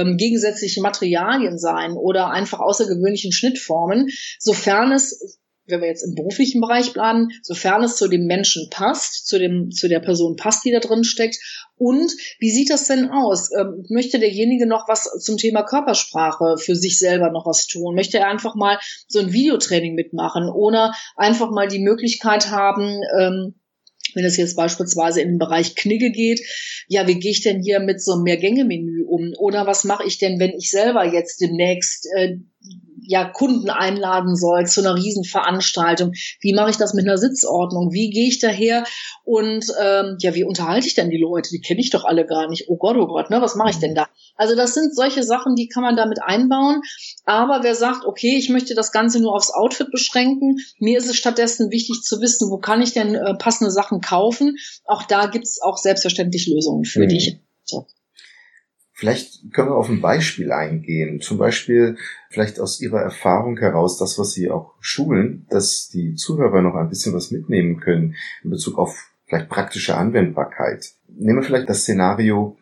ähm, 0.00 0.16
gegensätzlichen 0.16 0.82
Materialien 0.82 1.58
sein 1.58 1.92
oder 1.92 2.30
einfach 2.30 2.60
außergewöhnlichen 2.60 3.32
Schnittformen, 3.32 4.08
sofern 4.38 4.92
es 4.92 5.38
wenn 5.70 5.80
wir 5.80 5.88
jetzt 5.88 6.02
im 6.02 6.14
beruflichen 6.14 6.60
Bereich 6.60 6.92
bleiben, 6.92 7.28
sofern 7.42 7.82
es 7.82 7.96
zu 7.96 8.08
dem 8.08 8.26
Menschen 8.26 8.68
passt, 8.70 9.26
zu 9.26 9.38
dem, 9.38 9.70
zu 9.70 9.88
der 9.88 10.00
Person 10.00 10.36
passt, 10.36 10.64
die 10.64 10.72
da 10.72 10.80
drin 10.80 11.04
steckt. 11.04 11.38
Und 11.76 12.12
wie 12.38 12.50
sieht 12.50 12.70
das 12.70 12.84
denn 12.84 13.10
aus? 13.10 13.50
Ähm, 13.58 13.84
möchte 13.88 14.18
derjenige 14.18 14.66
noch 14.66 14.88
was 14.88 15.04
zum 15.20 15.36
Thema 15.36 15.62
Körpersprache 15.62 16.56
für 16.58 16.76
sich 16.76 16.98
selber 16.98 17.30
noch 17.30 17.46
was 17.46 17.66
tun? 17.66 17.94
Möchte 17.94 18.18
er 18.18 18.28
einfach 18.28 18.54
mal 18.54 18.78
so 19.08 19.18
ein 19.18 19.32
Videotraining 19.32 19.94
mitmachen 19.94 20.48
oder 20.48 20.92
einfach 21.16 21.50
mal 21.50 21.68
die 21.68 21.78
Möglichkeit 21.78 22.50
haben, 22.50 23.00
ähm, 23.18 23.54
wenn 24.14 24.24
es 24.24 24.36
jetzt 24.36 24.56
beispielsweise 24.56 25.20
in 25.20 25.30
den 25.30 25.38
Bereich 25.38 25.74
Knigge 25.74 26.10
geht, 26.10 26.40
ja, 26.88 27.06
wie 27.06 27.18
gehe 27.18 27.30
ich 27.30 27.42
denn 27.42 27.62
hier 27.62 27.80
mit 27.80 28.02
so 28.02 28.12
einem 28.12 28.22
Mehrgänge-Menü 28.22 29.04
um? 29.06 29.32
Oder 29.38 29.66
was 29.66 29.84
mache 29.84 30.06
ich 30.06 30.18
denn, 30.18 30.38
wenn 30.38 30.52
ich 30.52 30.70
selber 30.70 31.04
jetzt 31.04 31.40
demnächst 31.40 32.06
äh, 32.16 32.36
ja 33.10 33.24
Kunden 33.24 33.70
einladen 33.70 34.36
soll 34.36 34.66
zu 34.66 34.80
einer 34.80 34.94
Riesenveranstaltung. 34.94 36.12
Wie 36.40 36.54
mache 36.54 36.70
ich 36.70 36.76
das 36.76 36.94
mit 36.94 37.06
einer 37.06 37.18
Sitzordnung? 37.18 37.92
Wie 37.92 38.10
gehe 38.10 38.28
ich 38.28 38.38
daher 38.38 38.84
und 39.24 39.66
ähm, 39.82 40.16
ja, 40.20 40.32
wie 40.36 40.44
unterhalte 40.44 40.86
ich 40.86 40.94
denn 40.94 41.10
die 41.10 41.18
Leute? 41.18 41.50
Die 41.50 41.60
kenne 41.60 41.80
ich 41.80 41.90
doch 41.90 42.04
alle 42.04 42.24
gar 42.24 42.48
nicht. 42.48 42.68
Oh 42.68 42.76
Gott, 42.76 42.96
oh 42.96 43.08
Gott, 43.08 43.28
ne? 43.28 43.42
Was 43.42 43.56
mache 43.56 43.70
ich 43.70 43.78
denn 43.78 43.96
da? 43.96 44.06
Also 44.36 44.54
das 44.54 44.74
sind 44.74 44.94
solche 44.94 45.24
Sachen, 45.24 45.56
die 45.56 45.66
kann 45.66 45.82
man 45.82 45.96
damit 45.96 46.22
einbauen. 46.22 46.82
Aber 47.24 47.64
wer 47.64 47.74
sagt, 47.74 48.04
okay, 48.06 48.36
ich 48.36 48.48
möchte 48.48 48.76
das 48.76 48.92
Ganze 48.92 49.18
nur 49.20 49.34
aufs 49.34 49.52
Outfit 49.52 49.90
beschränken, 49.90 50.58
mir 50.78 50.96
ist 50.96 51.10
es 51.10 51.16
stattdessen 51.16 51.72
wichtig 51.72 52.02
zu 52.02 52.20
wissen, 52.20 52.48
wo 52.48 52.58
kann 52.58 52.80
ich 52.80 52.92
denn 52.92 53.16
äh, 53.16 53.34
passende 53.34 53.72
Sachen 53.72 54.00
kaufen? 54.00 54.56
Auch 54.84 55.02
da 55.02 55.26
gibt 55.26 55.46
es 55.46 55.60
auch 55.60 55.78
selbstverständlich 55.78 56.46
Lösungen 56.46 56.84
für 56.84 57.00
mhm. 57.00 57.08
dich. 57.08 57.40
So. 57.64 57.86
Vielleicht 59.00 59.54
können 59.54 59.70
wir 59.70 59.76
auf 59.76 59.88
ein 59.88 60.02
Beispiel 60.02 60.52
eingehen. 60.52 61.22
Zum 61.22 61.38
Beispiel 61.38 61.96
vielleicht 62.28 62.60
aus 62.60 62.82
Ihrer 62.82 63.00
Erfahrung 63.00 63.56
heraus, 63.56 63.96
das, 63.96 64.18
was 64.18 64.32
Sie 64.32 64.50
auch 64.50 64.74
schulen, 64.78 65.46
dass 65.48 65.88
die 65.88 66.16
Zuhörer 66.16 66.60
noch 66.60 66.74
ein 66.74 66.90
bisschen 66.90 67.14
was 67.14 67.30
mitnehmen 67.30 67.80
können 67.80 68.14
in 68.44 68.50
Bezug 68.50 68.76
auf 68.76 69.10
vielleicht 69.24 69.48
praktische 69.48 69.96
Anwendbarkeit. 69.96 70.84
Nehmen 71.08 71.38
wir 71.38 71.42
vielleicht 71.42 71.70
das 71.70 71.80
Szenario, 71.80 72.58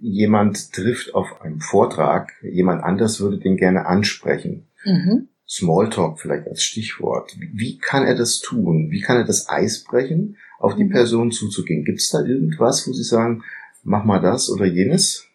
jemand 0.00 0.72
trifft 0.72 1.14
auf 1.14 1.42
einem 1.42 1.60
Vortrag, 1.60 2.32
jemand 2.40 2.82
anders 2.82 3.20
würde 3.20 3.36
den 3.36 3.58
gerne 3.58 3.84
ansprechen. 3.84 4.68
Mhm. 4.82 5.28
Smalltalk 5.46 6.18
vielleicht 6.18 6.48
als 6.48 6.62
Stichwort. 6.62 7.36
Wie 7.52 7.76
kann 7.76 8.06
er 8.06 8.14
das 8.14 8.40
tun? 8.40 8.90
Wie 8.90 9.02
kann 9.02 9.18
er 9.18 9.24
das 9.24 9.50
Eis 9.50 9.84
brechen, 9.84 10.38
auf 10.58 10.74
die 10.74 10.84
mhm. 10.84 10.90
Person 10.92 11.32
zuzugehen? 11.32 11.84
Gibt 11.84 12.00
es 12.00 12.08
da 12.08 12.24
irgendwas, 12.24 12.88
wo 12.88 12.94
Sie 12.94 13.04
sagen, 13.04 13.44
mach 13.82 14.04
mal 14.04 14.20
das 14.20 14.48
oder 14.48 14.64
jenes? 14.64 15.25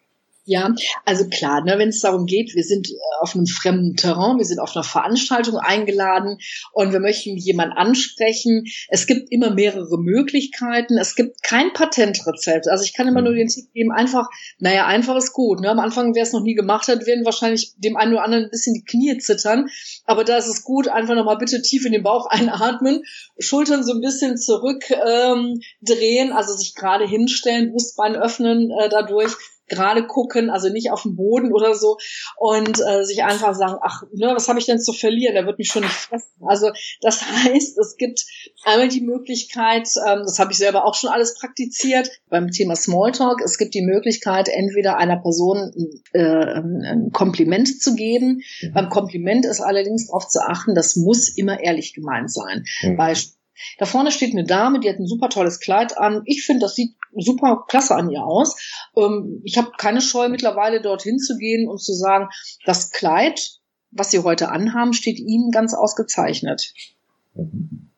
Ja, 0.44 0.74
also 1.04 1.28
klar, 1.28 1.62
ne, 1.62 1.78
wenn 1.78 1.90
es 1.90 2.00
darum 2.00 2.26
geht, 2.26 2.56
wir 2.56 2.64
sind 2.64 2.88
äh, 2.90 2.94
auf 3.20 3.36
einem 3.36 3.46
fremden 3.46 3.94
Terrain, 3.94 4.38
wir 4.38 4.44
sind 4.44 4.58
auf 4.58 4.74
einer 4.74 4.82
Veranstaltung 4.82 5.56
eingeladen 5.56 6.38
und 6.72 6.92
wir 6.92 6.98
möchten 6.98 7.36
jemanden 7.36 7.76
ansprechen. 7.76 8.64
Es 8.88 9.06
gibt 9.06 9.30
immer 9.30 9.54
mehrere 9.54 10.00
Möglichkeiten. 10.00 10.98
Es 10.98 11.14
gibt 11.14 11.44
kein 11.44 11.72
Patentrezept. 11.72 12.66
Also 12.68 12.82
ich 12.82 12.92
kann 12.92 13.06
immer 13.06 13.22
nur 13.22 13.34
mhm. 13.34 13.36
den 13.36 13.48
Tipp 13.48 13.72
geben, 13.72 13.92
einfach, 13.92 14.26
naja, 14.58 14.86
einfach 14.86 15.14
ist 15.14 15.32
gut. 15.32 15.60
Ne? 15.60 15.70
Am 15.70 15.78
Anfang, 15.78 16.12
wer 16.16 16.24
es 16.24 16.32
noch 16.32 16.42
nie 16.42 16.54
gemacht 16.54 16.88
hat, 16.88 17.06
werden 17.06 17.24
wahrscheinlich 17.24 17.74
dem 17.76 17.96
einen 17.96 18.14
oder 18.14 18.24
anderen 18.24 18.44
ein 18.44 18.50
bisschen 18.50 18.74
die 18.74 18.84
Knie 18.84 19.18
zittern. 19.18 19.68
Aber 20.06 20.24
da 20.24 20.38
ist 20.38 20.48
es 20.48 20.64
gut, 20.64 20.88
einfach 20.88 21.14
nochmal 21.14 21.38
bitte 21.38 21.62
tief 21.62 21.86
in 21.86 21.92
den 21.92 22.02
Bauch 22.02 22.26
einatmen, 22.30 23.04
Schultern 23.38 23.84
so 23.84 23.92
ein 23.92 24.00
bisschen 24.00 24.36
zurück 24.36 24.82
ähm, 24.90 25.60
drehen, 25.82 26.32
also 26.32 26.52
sich 26.52 26.74
gerade 26.74 27.06
hinstellen, 27.06 27.70
Brustbein 27.70 28.16
öffnen 28.16 28.72
äh, 28.72 28.88
dadurch 28.88 29.36
gerade 29.68 30.06
gucken, 30.06 30.50
also 30.50 30.68
nicht 30.68 30.90
auf 30.90 31.02
dem 31.02 31.16
Boden 31.16 31.52
oder 31.52 31.74
so 31.74 31.96
und 32.36 32.80
äh, 32.80 33.04
sich 33.04 33.22
einfach 33.22 33.54
sagen, 33.54 33.78
ach, 33.82 34.02
ne, 34.12 34.32
was 34.34 34.48
habe 34.48 34.58
ich 34.58 34.66
denn 34.66 34.80
zu 34.80 34.92
verlieren? 34.92 35.34
Der 35.34 35.46
wird 35.46 35.58
mich 35.58 35.68
schon 35.68 35.82
nicht 35.82 35.92
fressen. 35.92 36.32
Also 36.46 36.70
das 37.00 37.22
heißt, 37.44 37.78
es 37.78 37.96
gibt 37.96 38.24
einmal 38.64 38.88
die 38.88 39.00
Möglichkeit, 39.00 39.88
ähm, 40.06 40.22
das 40.24 40.38
habe 40.38 40.52
ich 40.52 40.58
selber 40.58 40.84
auch 40.84 40.94
schon 40.94 41.10
alles 41.10 41.34
praktiziert 41.38 42.10
beim 42.28 42.50
Thema 42.50 42.76
Smalltalk. 42.76 43.40
Es 43.44 43.58
gibt 43.58 43.74
die 43.74 43.82
Möglichkeit, 43.82 44.48
entweder 44.48 44.96
einer 44.96 45.20
Person 45.20 45.72
äh, 46.12 46.20
ein 46.20 47.10
Kompliment 47.12 47.80
zu 47.80 47.94
geben. 47.94 48.42
Mhm. 48.60 48.72
Beim 48.74 48.88
Kompliment 48.88 49.46
ist 49.46 49.60
allerdings 49.60 50.08
darauf 50.08 50.28
zu 50.28 50.40
achten, 50.40 50.74
das 50.74 50.96
muss 50.96 51.28
immer 51.36 51.60
ehrlich 51.60 51.94
gemeint 51.94 52.32
sein. 52.32 52.64
Mhm. 52.82 52.96
Beispiel 52.96 53.41
da 53.78 53.86
vorne 53.86 54.10
steht 54.10 54.32
eine 54.32 54.44
Dame, 54.44 54.80
die 54.80 54.88
hat 54.88 54.98
ein 54.98 55.06
super 55.06 55.28
tolles 55.28 55.60
Kleid 55.60 55.98
an. 55.98 56.22
Ich 56.24 56.44
finde, 56.44 56.60
das 56.60 56.74
sieht 56.74 56.94
super 57.16 57.64
klasse 57.68 57.94
an 57.94 58.10
ihr 58.10 58.24
aus. 58.24 58.56
Ähm, 58.96 59.40
ich 59.44 59.58
habe 59.58 59.72
keine 59.76 60.00
Scheu 60.00 60.28
mittlerweile 60.28 60.80
dorthin 60.80 61.18
zu 61.18 61.36
gehen 61.36 61.68
und 61.68 61.82
zu 61.82 61.92
sagen, 61.92 62.28
das 62.64 62.90
Kleid, 62.90 63.58
was 63.90 64.10
Sie 64.10 64.20
heute 64.20 64.50
anhaben, 64.50 64.92
steht 64.92 65.18
Ihnen 65.18 65.50
ganz 65.50 65.74
ausgezeichnet. 65.74 66.72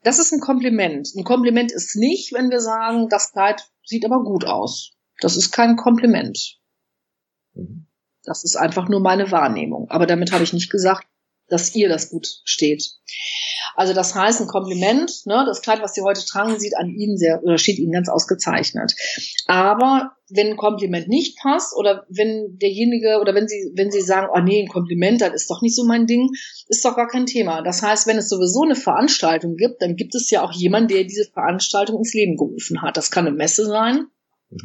Das 0.03 0.19
ist 0.19 0.33
ein 0.33 0.41
Kompliment. 0.41 1.15
Ein 1.17 1.25
Kompliment 1.25 1.73
ist 1.73 1.97
nicht, 1.97 2.33
wenn 2.33 2.51
wir 2.51 2.61
sagen, 2.61 3.09
das 3.09 3.33
Kleid 3.33 3.69
sieht 3.85 4.05
aber 4.05 4.23
gut 4.23 4.45
aus. 4.45 4.93
Das 5.21 5.37
ist 5.37 5.51
kein 5.51 5.77
Kompliment. 5.77 6.59
Das 8.25 8.45
ist 8.45 8.57
einfach 8.57 8.89
nur 8.89 9.01
meine 9.01 9.31
Wahrnehmung. 9.31 9.91
Aber 9.91 10.07
damit 10.07 10.33
habe 10.33 10.45
ich 10.45 10.53
nicht 10.53 10.71
gesagt, 10.71 11.07
dass 11.49 11.75
ihr 11.75 11.89
das 11.89 12.11
gut 12.11 12.27
steht. 12.45 12.85
Also 13.77 13.93
das 13.93 14.15
heißt, 14.15 14.41
ein 14.41 14.47
Kompliment, 14.47 15.27
ne, 15.27 15.45
das 15.47 15.61
Kleid, 15.61 15.83
was 15.83 15.95
Sie 15.95 16.03
heute 16.03 16.25
tragen, 16.25 16.59
sieht 16.59 16.77
an 16.77 16.89
Ihnen 16.89 17.17
sehr 17.17 17.43
oder 17.43 17.59
steht 17.59 17.79
Ihnen 17.79 17.93
ganz 17.93 18.09
ausgezeichnet. 18.09 18.95
Aber 19.47 20.13
wenn 20.31 20.51
ein 20.51 20.57
Kompliment 20.57 21.09
nicht 21.09 21.39
passt 21.39 21.75
oder 21.77 22.07
wenn 22.09 22.57
derjenige 22.59 23.19
oder 23.21 23.35
wenn 23.35 23.49
Sie, 23.49 23.73
wenn 23.75 23.91
Sie 23.91 24.01
sagen, 24.01 24.29
oh 24.33 24.41
nee, 24.41 24.63
ein 24.63 24.69
Kompliment, 24.69 25.21
das 25.21 25.35
ist 25.35 25.51
doch 25.51 25.61
nicht 25.61 25.77
so 25.77 25.85
mein 25.85 26.07
Ding, 26.07 26.31
ist 26.69 26.85
doch 26.85 26.97
gar 26.97 27.09
kein 27.09 27.27
Thema. 27.27 27.63
Das 27.63 27.83
heißt, 27.83 28.07
wenn 28.07 28.17
es 28.17 28.29
sowieso 28.29 28.63
eine 28.63 28.77
Veranstaltung 28.77 29.57
gibt, 29.57 29.83
dann 29.83 29.97
gibt 29.97 30.15
es 30.15 30.31
ja 30.31 30.43
auch 30.43 30.53
jemanden, 30.53 30.89
der 30.89 31.05
diese 31.05 31.25
Veranstaltung 31.25 31.99
ins 31.99 32.15
Leben 32.15 32.37
gerufen 32.37 32.81
hat. 32.83 32.97
Das 32.97 33.11
kann 33.11 33.27
eine 33.27 33.37
Messe 33.37 33.67
sein, 33.67 34.07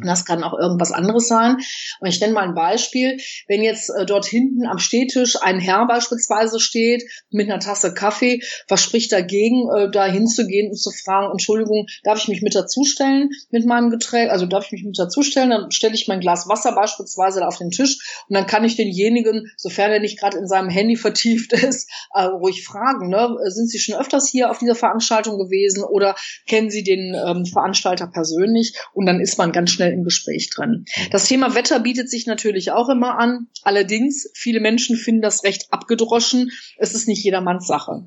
das 0.04 0.24
kann 0.24 0.44
auch 0.44 0.58
irgendwas 0.58 0.92
anderes 0.92 1.28
sein. 1.28 1.56
Und 2.00 2.08
ich 2.08 2.20
nenne 2.20 2.32
mal 2.32 2.46
ein 2.46 2.54
Beispiel. 2.54 3.18
Wenn 3.48 3.62
jetzt 3.62 3.90
äh, 3.90 4.06
dort 4.06 4.26
hinten 4.26 4.66
am 4.66 4.78
Stehtisch 4.78 5.36
ein 5.40 5.58
Herr 5.58 5.86
beispielsweise 5.86 6.60
steht 6.60 7.02
mit 7.30 7.50
einer 7.50 7.60
Tasse 7.60 7.94
Kaffee, 7.94 8.40
was 8.68 8.82
spricht 8.82 9.12
dagegen, 9.12 9.68
äh, 9.74 9.90
da 9.90 10.06
hinzugehen 10.06 10.70
und 10.70 10.76
zu 10.76 10.90
fragen, 10.90 11.30
Entschuldigung, 11.32 11.86
darf 12.04 12.18
ich 12.18 12.28
mich 12.28 12.42
mit 12.42 12.54
dazustellen 12.54 13.30
mit 13.50 13.66
meinem 13.66 13.90
Getränk? 13.90 14.30
Also 14.30 14.46
darf 14.46 14.66
ich 14.66 14.72
mich 14.72 14.84
mit 14.84 14.98
dazustellen? 14.98 15.50
Dann 15.50 15.70
stelle 15.70 15.94
ich 15.94 16.08
mein 16.08 16.20
Glas 16.20 16.48
Wasser 16.48 16.74
beispielsweise 16.74 17.46
auf 17.46 17.58
den 17.58 17.70
Tisch 17.70 18.24
und 18.28 18.34
dann 18.34 18.46
kann 18.46 18.64
ich 18.64 18.76
denjenigen, 18.76 19.50
sofern 19.56 19.90
er 19.90 20.00
nicht 20.00 20.18
gerade 20.18 20.38
in 20.38 20.46
seinem 20.46 20.68
Handy 20.68 20.96
vertieft 20.96 21.52
ist, 21.52 21.90
äh, 22.14 22.22
ruhig 22.22 22.64
fragen, 22.64 23.08
ne? 23.08 23.36
sind 23.46 23.68
Sie 23.68 23.78
schon 23.78 23.96
öfters 23.96 24.28
hier 24.28 24.50
auf 24.50 24.58
dieser 24.58 24.74
Veranstaltung 24.74 25.38
gewesen 25.38 25.82
oder 25.84 26.14
kennen 26.46 26.70
Sie 26.70 26.82
den 26.82 27.14
ähm, 27.14 27.44
Veranstalter 27.44 28.06
persönlich? 28.06 28.74
Und 28.92 29.06
dann 29.06 29.20
ist 29.20 29.38
man 29.38 29.52
ganz 29.52 29.70
schnell 29.80 29.92
im 29.94 30.04
Gespräch 30.04 30.50
drin. 30.50 30.84
Das 31.10 31.26
Thema 31.26 31.54
Wetter 31.54 31.80
bietet 31.80 32.10
sich 32.10 32.26
natürlich 32.26 32.70
auch 32.70 32.90
immer 32.90 33.18
an. 33.18 33.46
Allerdings, 33.62 34.30
viele 34.34 34.60
Menschen 34.60 34.96
finden 34.96 35.22
das 35.22 35.42
recht 35.42 35.68
abgedroschen. 35.70 36.50
Es 36.76 36.94
ist 36.94 37.08
nicht 37.08 37.24
jedermanns 37.24 37.66
Sache. 37.66 38.04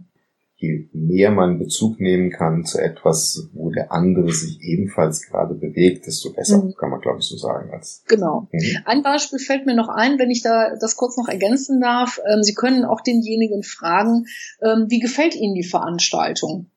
Je 0.55 0.87
mehr 0.93 1.31
man 1.31 1.57
Bezug 1.57 1.99
nehmen 1.99 2.29
kann 2.29 2.63
zu 2.63 2.77
etwas, 2.77 3.49
wo 3.53 3.71
der 3.71 3.91
andere 3.91 4.31
sich 4.31 4.61
ebenfalls 4.61 5.23
gerade 5.23 5.55
bewegt, 5.55 6.05
desto 6.05 6.31
besser, 6.31 6.63
mhm. 6.63 6.75
kann 6.75 6.91
man 6.91 7.01
glaube 7.01 7.19
ich 7.19 7.25
so 7.25 7.35
sagen. 7.35 7.71
Als 7.73 8.03
genau. 8.07 8.47
Mhm. 8.51 8.77
Ein 8.85 9.01
Beispiel 9.01 9.39
fällt 9.39 9.65
mir 9.65 9.75
noch 9.75 9.89
ein, 9.89 10.19
wenn 10.19 10.29
ich 10.29 10.41
da 10.41 10.75
das 10.79 10.95
kurz 10.95 11.17
noch 11.17 11.27
ergänzen 11.27 11.81
darf. 11.81 12.19
Ähm, 12.31 12.43
Sie 12.43 12.53
können 12.53 12.85
auch 12.85 13.01
denjenigen 13.01 13.63
fragen, 13.63 14.25
ähm, 14.61 14.85
wie 14.89 14.99
gefällt 14.99 15.35
Ihnen 15.35 15.55
die 15.55 15.67
Veranstaltung? 15.67 16.69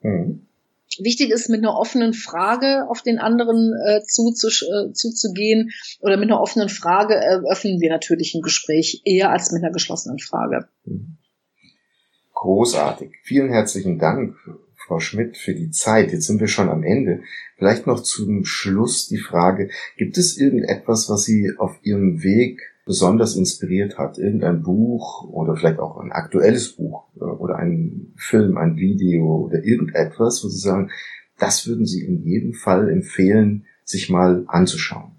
Mhm. 0.00 0.47
Wichtig 1.00 1.30
ist, 1.30 1.48
mit 1.48 1.60
einer 1.60 1.76
offenen 1.76 2.12
Frage 2.12 2.86
auf 2.88 3.02
den 3.02 3.18
anderen 3.18 3.74
äh, 3.86 4.02
zuzugehen 4.02 4.92
zu, 4.92 6.00
oder 6.00 6.16
mit 6.16 6.30
einer 6.30 6.40
offenen 6.40 6.68
Frage 6.68 7.14
öffnen 7.48 7.80
wir 7.80 7.90
natürlich 7.90 8.34
ein 8.34 8.42
Gespräch 8.42 9.02
eher 9.04 9.30
als 9.30 9.52
mit 9.52 9.62
einer 9.62 9.72
geschlossenen 9.72 10.18
Frage. 10.18 10.68
Großartig. 12.34 13.16
Vielen 13.24 13.50
herzlichen 13.50 13.98
Dank, 13.98 14.36
Frau 14.86 15.00
Schmidt, 15.00 15.36
für 15.36 15.54
die 15.54 15.70
Zeit. 15.70 16.12
Jetzt 16.12 16.26
sind 16.26 16.40
wir 16.40 16.48
schon 16.48 16.68
am 16.68 16.84
Ende. 16.84 17.22
Vielleicht 17.56 17.86
noch 17.86 18.02
zum 18.02 18.44
Schluss 18.44 19.08
die 19.08 19.18
Frage, 19.18 19.70
gibt 19.96 20.16
es 20.18 20.38
irgendetwas, 20.38 21.08
was 21.08 21.24
Sie 21.24 21.52
auf 21.58 21.76
Ihrem 21.82 22.22
Weg 22.22 22.60
besonders 22.88 23.36
inspiriert 23.36 23.98
hat? 23.98 24.18
Irgendein 24.18 24.62
Buch 24.62 25.28
oder 25.28 25.54
vielleicht 25.54 25.78
auch 25.78 25.98
ein 25.98 26.10
aktuelles 26.10 26.72
Buch 26.72 27.04
äh, 27.16 27.24
oder 27.24 27.56
ein 27.56 28.14
Film, 28.16 28.56
ein 28.56 28.76
Video 28.76 29.44
oder 29.44 29.62
irgendetwas, 29.62 30.42
wo 30.42 30.48
Sie 30.48 30.58
sagen, 30.58 30.90
das 31.38 31.68
würden 31.68 31.86
Sie 31.86 32.04
in 32.04 32.24
jedem 32.24 32.54
Fall 32.54 32.88
empfehlen, 32.88 33.66
sich 33.84 34.08
mal 34.08 34.44
anzuschauen? 34.48 35.17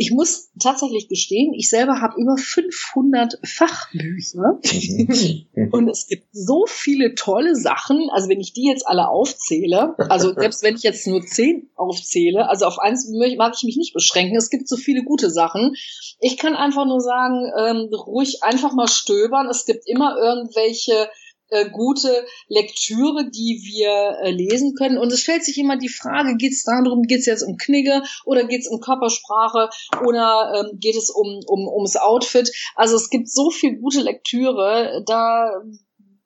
Ich 0.00 0.12
muss 0.12 0.50
tatsächlich 0.62 1.08
gestehen, 1.08 1.52
ich 1.54 1.68
selber 1.68 2.00
habe 2.00 2.20
über 2.20 2.36
500 2.36 3.40
Fachbücher 3.44 4.60
mhm. 4.62 5.68
und 5.72 5.88
es 5.88 6.06
gibt 6.06 6.28
so 6.30 6.66
viele 6.68 7.16
tolle 7.16 7.56
Sachen. 7.56 8.08
Also 8.12 8.28
wenn 8.28 8.38
ich 8.38 8.52
die 8.52 8.68
jetzt 8.68 8.86
alle 8.86 9.08
aufzähle, 9.08 9.96
also 10.08 10.32
selbst 10.32 10.62
wenn 10.62 10.76
ich 10.76 10.84
jetzt 10.84 11.04
nur 11.08 11.20
zehn 11.22 11.68
aufzähle, 11.74 12.48
also 12.48 12.66
auf 12.66 12.78
eins 12.78 13.10
mag 13.36 13.54
ich 13.56 13.64
mich 13.64 13.76
nicht 13.76 13.92
beschränken. 13.92 14.36
Es 14.36 14.50
gibt 14.50 14.68
so 14.68 14.76
viele 14.76 15.02
gute 15.02 15.30
Sachen. 15.30 15.74
Ich 16.20 16.36
kann 16.36 16.54
einfach 16.54 16.86
nur 16.86 17.00
sagen, 17.00 17.50
ähm, 17.58 17.92
ruhig 17.92 18.44
einfach 18.44 18.72
mal 18.74 18.88
stöbern. 18.88 19.48
Es 19.50 19.66
gibt 19.66 19.88
immer 19.88 20.16
irgendwelche 20.16 21.08
äh, 21.50 21.70
gute 21.70 22.26
Lektüre, 22.48 23.30
die 23.30 23.60
wir 23.64 24.18
äh, 24.22 24.30
lesen 24.30 24.74
können. 24.74 24.98
Und 24.98 25.12
es 25.12 25.20
stellt 25.20 25.44
sich 25.44 25.58
immer 25.58 25.76
die 25.76 25.88
Frage, 25.88 26.36
geht 26.36 26.52
es 26.52 26.64
darum, 26.64 27.02
geht 27.02 27.20
es 27.20 27.26
jetzt 27.26 27.42
um 27.42 27.56
Knigge 27.56 28.02
oder 28.24 28.44
geht 28.44 28.62
es 28.62 28.68
um 28.68 28.80
Körpersprache 28.80 29.70
oder 30.04 30.52
ähm, 30.56 30.78
geht 30.78 30.96
es 30.96 31.10
um, 31.10 31.40
um 31.46 31.68
ums 31.68 31.96
Outfit? 31.96 32.50
Also 32.74 32.96
es 32.96 33.10
gibt 33.10 33.30
so 33.30 33.50
viel 33.50 33.78
gute 33.78 34.00
Lektüre, 34.00 35.02
da 35.06 35.62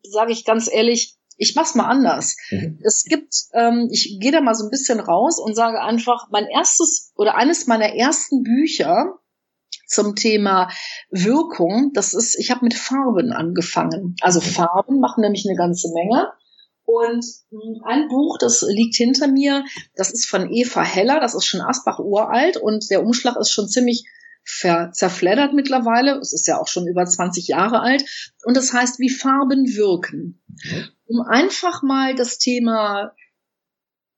sage 0.02 0.32
ich 0.32 0.44
ganz 0.44 0.72
ehrlich, 0.72 1.16
ich 1.36 1.54
mach's 1.54 1.74
mal 1.74 1.86
anders. 1.86 2.36
Mhm. 2.50 2.78
Es 2.84 3.04
gibt, 3.04 3.34
ähm, 3.54 3.88
ich 3.90 4.18
gehe 4.20 4.32
da 4.32 4.40
mal 4.40 4.54
so 4.54 4.64
ein 4.64 4.70
bisschen 4.70 5.00
raus 5.00 5.40
und 5.40 5.54
sage 5.54 5.80
einfach, 5.80 6.28
mein 6.30 6.46
erstes 6.46 7.12
oder 7.16 7.36
eines 7.36 7.66
meiner 7.66 7.94
ersten 7.94 8.42
Bücher 8.42 9.18
zum 9.92 10.16
Thema 10.16 10.68
Wirkung. 11.10 11.90
Das 11.94 12.14
ist, 12.14 12.38
ich 12.38 12.50
habe 12.50 12.64
mit 12.64 12.74
Farben 12.74 13.32
angefangen. 13.32 14.16
Also 14.20 14.40
Farben 14.40 15.00
machen 15.00 15.20
nämlich 15.20 15.46
eine 15.46 15.56
ganze 15.56 15.88
Menge. 15.92 16.28
Und 16.84 17.24
hm, 17.50 17.82
ein 17.84 18.08
Buch, 18.08 18.38
das 18.38 18.62
liegt 18.68 18.96
hinter 18.96 19.28
mir, 19.28 19.64
das 19.94 20.10
ist 20.10 20.26
von 20.26 20.52
Eva 20.52 20.82
Heller, 20.82 21.20
das 21.20 21.34
ist 21.34 21.46
schon 21.46 21.60
Asbach 21.60 22.00
uralt 22.00 22.56
und 22.56 22.90
der 22.90 23.04
Umschlag 23.04 23.36
ist 23.36 23.50
schon 23.50 23.68
ziemlich 23.68 24.04
zerfleddert 24.44 25.54
mittlerweile. 25.54 26.18
Es 26.18 26.32
ist 26.32 26.48
ja 26.48 26.60
auch 26.60 26.66
schon 26.66 26.88
über 26.88 27.04
20 27.04 27.46
Jahre 27.46 27.80
alt. 27.80 28.04
Und 28.44 28.56
das 28.56 28.72
heißt, 28.72 28.98
wie 28.98 29.08
Farben 29.08 29.66
wirken. 29.66 30.42
Mhm. 30.48 30.88
Um 31.06 31.20
einfach 31.20 31.82
mal 31.82 32.16
das 32.16 32.38
Thema 32.38 33.12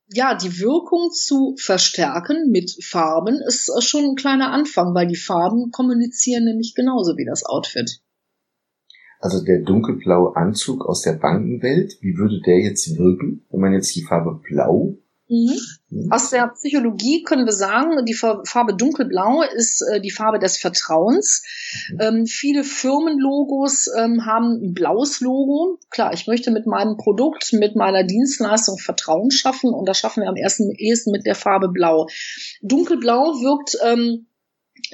ja, 0.07 0.35
die 0.35 0.59
Wirkung 0.59 1.11
zu 1.11 1.55
verstärken 1.57 2.49
mit 2.51 2.71
Farben 2.83 3.39
ist 3.45 3.71
schon 3.83 4.05
ein 4.05 4.15
kleiner 4.15 4.51
Anfang, 4.51 4.93
weil 4.93 5.07
die 5.07 5.15
Farben 5.15 5.71
kommunizieren 5.71 6.45
nämlich 6.45 6.73
genauso 6.75 7.17
wie 7.17 7.25
das 7.25 7.43
Outfit. 7.43 8.01
Also 9.19 9.43
der 9.43 9.61
dunkelblaue 9.61 10.35
Anzug 10.35 10.85
aus 10.85 11.01
der 11.01 11.13
Bankenwelt, 11.13 11.97
wie 12.01 12.17
würde 12.17 12.41
der 12.41 12.59
jetzt 12.59 12.97
wirken, 12.97 13.45
wenn 13.49 13.59
man 13.59 13.73
jetzt 13.73 13.95
die 13.95 14.03
Farbe 14.03 14.39
blau 14.43 14.97
Mhm. 15.27 15.59
mhm. 15.89 16.11
Aus 16.11 16.29
der 16.29 16.47
Psychologie 16.49 17.23
können 17.23 17.45
wir 17.45 17.53
sagen, 17.53 18.05
die 18.05 18.13
Farbe 18.13 18.75
dunkelblau 18.75 19.41
ist 19.41 19.81
äh, 19.81 19.99
die 19.99 20.11
Farbe 20.11 20.39
des 20.39 20.57
Vertrauens. 20.57 21.43
Mhm. 21.91 21.97
Ähm, 21.99 22.25
viele 22.25 22.63
Firmenlogos 22.63 23.89
ähm, 23.97 24.25
haben 24.25 24.61
ein 24.61 24.73
blaues 24.73 25.21
Logo. 25.21 25.79
Klar, 25.89 26.13
ich 26.13 26.27
möchte 26.27 26.51
mit 26.51 26.67
meinem 26.67 26.97
Produkt, 26.97 27.53
mit 27.53 27.75
meiner 27.75 28.03
Dienstleistung 28.03 28.77
Vertrauen 28.77 29.31
schaffen 29.31 29.73
und 29.73 29.87
das 29.87 29.97
schaffen 29.97 30.21
wir 30.21 30.29
am 30.29 30.35
ersten, 30.35 30.71
ehesten 30.71 31.11
mit 31.11 31.25
der 31.25 31.35
Farbe 31.35 31.69
blau. 31.69 32.07
Dunkelblau 32.61 33.41
wirkt 33.41 33.77
ähm, 33.83 34.27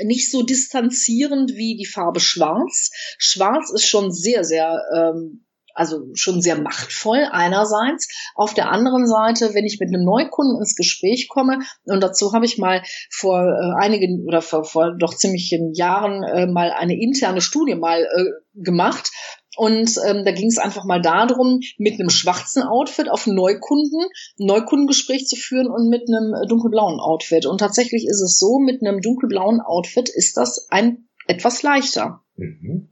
nicht 0.04 0.32
so 0.32 0.44
distanzierend 0.44 1.54
wie 1.56 1.76
die 1.76 1.86
Farbe 1.86 2.20
Schwarz. 2.20 2.92
Schwarz 3.18 3.72
ist 3.72 3.86
schon 3.86 4.12
sehr, 4.12 4.44
sehr 4.44 4.82
ähm, 4.96 5.46
also 5.74 6.08
schon 6.14 6.42
sehr 6.42 6.60
machtvoll 6.60 7.28
einerseits. 7.32 8.08
Auf 8.36 8.54
der 8.54 8.72
anderen 8.72 9.08
Seite, 9.08 9.54
wenn 9.54 9.66
ich 9.66 9.80
mit 9.80 9.90
einem 9.90 10.04
Neukunden 10.04 10.58
ins 10.58 10.76
Gespräch 10.76 11.28
komme, 11.30 11.60
und 11.86 12.02
dazu 12.02 12.34
habe 12.34 12.46
ich 12.46 12.58
mal 12.58 12.84
vor 13.10 13.42
äh, 13.42 13.84
einigen 13.84 14.26
oder 14.26 14.42
vor, 14.42 14.64
vor 14.64 14.96
doch 14.98 15.14
ziemlichen 15.14 15.74
Jahren 15.74 16.24
äh, 16.24 16.48
mal 16.48 16.72
eine 16.72 17.00
interne 17.00 17.42
Studie 17.42 17.76
mal 17.76 18.02
äh, 18.02 18.26
gemacht. 18.54 19.12
Und 19.58 19.98
ähm, 20.08 20.24
da 20.24 20.32
ging 20.32 20.48
es 20.48 20.58
einfach 20.58 20.86
mal 20.86 21.02
darum, 21.02 21.60
mit 21.78 22.00
einem 22.00 22.10
schwarzen 22.10 22.64
Outfit 22.64 23.10
auf 23.10 23.28
Neukunden 23.28 24.06
Neukundengespräch 24.38 25.28
zu 25.28 25.36
führen 25.36 25.68
und 25.68 25.90
mit 25.90 26.04
einem 26.08 26.34
dunkelblauen 26.48 27.00
Outfit. 27.02 27.46
Und 27.46 27.58
tatsächlich 27.58 28.06
ist 28.08 28.22
es 28.22 28.38
so, 28.40 28.60
mit 28.60 28.82
einem 28.82 29.02
dunkelblauen 29.02 29.60
Outfit 29.60 30.10
ist 30.10 30.38
das 30.38 30.68
ein 30.70 31.10
etwas 31.28 31.64
leichter. 31.64 32.22
Mhm. 32.38 32.90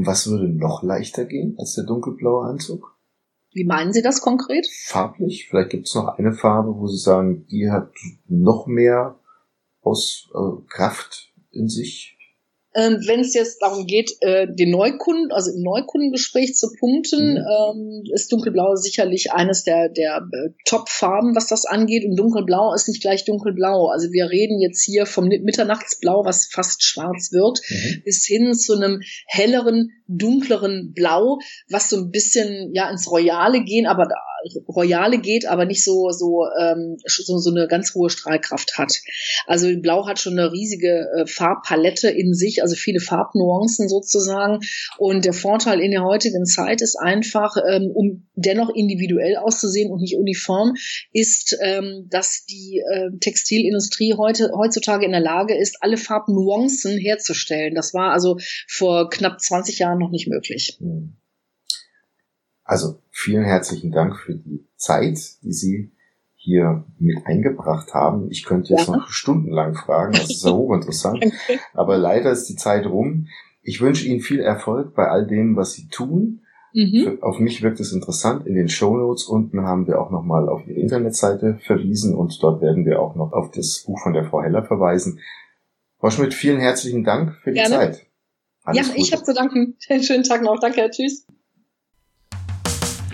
Was 0.00 0.28
würde 0.28 0.48
noch 0.48 0.84
leichter 0.84 1.24
gehen 1.24 1.56
als 1.58 1.74
der 1.74 1.84
dunkelblaue 1.84 2.46
Anzug? 2.46 2.96
Wie 3.52 3.64
meinen 3.64 3.92
Sie 3.92 4.02
das 4.02 4.20
konkret? 4.20 4.66
Farblich? 4.84 5.48
Vielleicht 5.48 5.70
gibt 5.70 5.88
es 5.88 5.94
noch 5.96 6.18
eine 6.18 6.32
Farbe, 6.32 6.76
wo 6.76 6.86
Sie 6.86 6.98
sagen, 6.98 7.46
die 7.48 7.70
hat 7.70 7.90
noch 8.28 8.66
mehr 8.66 9.18
aus 9.80 10.30
äh, 10.34 10.62
Kraft 10.68 11.32
in 11.50 11.68
sich. 11.68 12.17
Ähm, 12.74 12.98
Wenn 13.06 13.20
es 13.20 13.34
jetzt 13.34 13.62
darum 13.62 13.86
geht, 13.86 14.12
äh, 14.20 14.46
den 14.48 14.70
Neukunden, 14.70 15.32
also 15.32 15.50
im 15.50 15.62
Neukundengespräch 15.62 16.54
zu 16.54 16.68
punkten, 16.78 17.32
mhm. 17.32 17.38
ähm, 17.38 18.02
ist 18.12 18.30
dunkelblau 18.30 18.74
sicherlich 18.74 19.32
eines 19.32 19.64
der, 19.64 19.88
der 19.88 20.28
äh, 20.30 20.50
Top-Farben, 20.66 21.34
was 21.34 21.46
das 21.46 21.64
angeht. 21.64 22.04
Und 22.04 22.16
dunkelblau 22.16 22.74
ist 22.74 22.88
nicht 22.88 23.00
gleich 23.00 23.24
dunkelblau. 23.24 23.88
Also 23.88 24.12
wir 24.12 24.30
reden 24.30 24.60
jetzt 24.60 24.84
hier 24.84 25.06
vom 25.06 25.28
Mitternachtsblau, 25.28 26.24
was 26.24 26.46
fast 26.46 26.84
schwarz 26.84 27.32
wird, 27.32 27.60
mhm. 27.68 28.02
bis 28.04 28.26
hin 28.26 28.52
zu 28.54 28.76
einem 28.76 29.00
helleren, 29.26 29.90
dunkleren 30.06 30.92
Blau, 30.94 31.38
was 31.70 31.88
so 31.90 31.96
ein 31.96 32.10
bisschen 32.10 32.72
ja 32.74 32.90
ins 32.90 33.10
Royale 33.10 33.64
gehen, 33.64 33.86
aber 33.86 34.04
da 34.04 34.16
Royale 34.68 35.18
geht, 35.18 35.46
aber 35.46 35.64
nicht 35.64 35.84
so 35.84 36.10
so 36.10 36.44
ähm, 36.60 36.96
so, 37.04 37.38
so 37.38 37.50
eine 37.50 37.68
ganz 37.68 37.94
hohe 37.94 38.10
Strahlkraft 38.10 38.78
hat. 38.78 39.00
Also 39.46 39.68
Blau 39.80 40.06
hat 40.06 40.18
schon 40.18 40.38
eine 40.38 40.52
riesige 40.52 41.08
äh, 41.16 41.26
Farbpalette 41.26 42.08
in 42.08 42.34
sich, 42.34 42.62
also 42.62 42.74
viele 42.74 43.00
Farbnuancen 43.00 43.88
sozusagen. 43.88 44.60
Und 44.98 45.24
der 45.24 45.32
Vorteil 45.32 45.80
in 45.80 45.90
der 45.90 46.04
heutigen 46.04 46.44
Zeit 46.44 46.82
ist 46.82 46.96
einfach, 46.96 47.56
ähm, 47.68 47.90
um 47.92 48.28
dennoch 48.34 48.70
individuell 48.74 49.36
auszusehen 49.36 49.90
und 49.90 50.00
nicht 50.00 50.16
uniform, 50.16 50.74
ist, 51.12 51.56
ähm, 51.62 52.06
dass 52.10 52.44
die 52.46 52.82
äh, 52.92 53.10
Textilindustrie 53.20 54.14
heute 54.16 54.50
heutzutage 54.56 55.04
in 55.04 55.12
der 55.12 55.20
Lage 55.20 55.56
ist, 55.56 55.78
alle 55.80 55.96
Farbnuancen 55.96 56.98
herzustellen. 56.98 57.74
Das 57.74 57.94
war 57.94 58.12
also 58.12 58.36
vor 58.68 59.10
knapp 59.10 59.40
20 59.40 59.78
Jahren 59.78 59.98
noch 59.98 60.10
nicht 60.10 60.28
möglich. 60.28 60.76
Hm. 60.80 61.16
Also 62.68 63.00
vielen 63.10 63.44
herzlichen 63.44 63.92
Dank 63.92 64.14
für 64.14 64.34
die 64.34 64.62
Zeit, 64.76 65.18
die 65.42 65.52
Sie 65.54 65.90
hier 66.34 66.84
mit 66.98 67.26
eingebracht 67.26 67.94
haben. 67.94 68.30
Ich 68.30 68.44
könnte 68.44 68.74
jetzt 68.74 68.88
ja. 68.88 68.96
noch 68.96 69.08
stundenlang 69.08 69.74
fragen, 69.74 70.12
das 70.12 70.28
ist 70.28 70.44
ja 70.44 70.52
hochinteressant. 70.52 71.24
Aber 71.72 71.96
leider 71.96 72.30
ist 72.30 72.44
die 72.44 72.56
Zeit 72.56 72.84
rum. 72.84 73.28
Ich 73.62 73.80
wünsche 73.80 74.06
Ihnen 74.06 74.20
viel 74.20 74.40
Erfolg 74.40 74.94
bei 74.94 75.08
all 75.08 75.26
dem, 75.26 75.56
was 75.56 75.72
Sie 75.72 75.88
tun. 75.88 76.42
Mhm. 76.74 77.18
Auf 77.22 77.38
mich 77.38 77.62
wirkt 77.62 77.80
es 77.80 77.92
interessant. 77.92 78.46
In 78.46 78.54
den 78.54 78.68
Show 78.68 78.98
Notes 78.98 79.24
unten 79.24 79.62
haben 79.62 79.86
wir 79.86 79.98
auch 79.98 80.10
nochmal 80.10 80.50
auf 80.50 80.66
Ihre 80.66 80.78
Internetseite 80.78 81.58
verwiesen 81.64 82.14
und 82.14 82.38
dort 82.42 82.60
werden 82.60 82.84
wir 82.84 83.00
auch 83.00 83.14
noch 83.14 83.32
auf 83.32 83.50
das 83.50 83.82
Buch 83.86 83.98
von 84.02 84.12
der 84.12 84.24
Frau 84.24 84.42
Heller 84.42 84.62
verweisen. 84.62 85.20
Frau 85.98 86.10
Schmidt, 86.10 86.34
vielen 86.34 86.60
herzlichen 86.60 87.02
Dank 87.02 87.34
für 87.42 87.50
die 87.50 87.60
Gerne. 87.60 87.74
Zeit. 87.74 88.06
Alles 88.62 88.88
ja, 88.88 88.92
Gute. 88.92 89.00
ich 89.00 89.12
habe 89.14 89.22
zu 89.22 89.32
danken. 89.32 89.76
Schönen 90.02 90.24
Tag 90.24 90.42
noch. 90.42 90.60
Danke. 90.60 90.90
Tschüss. 90.90 91.26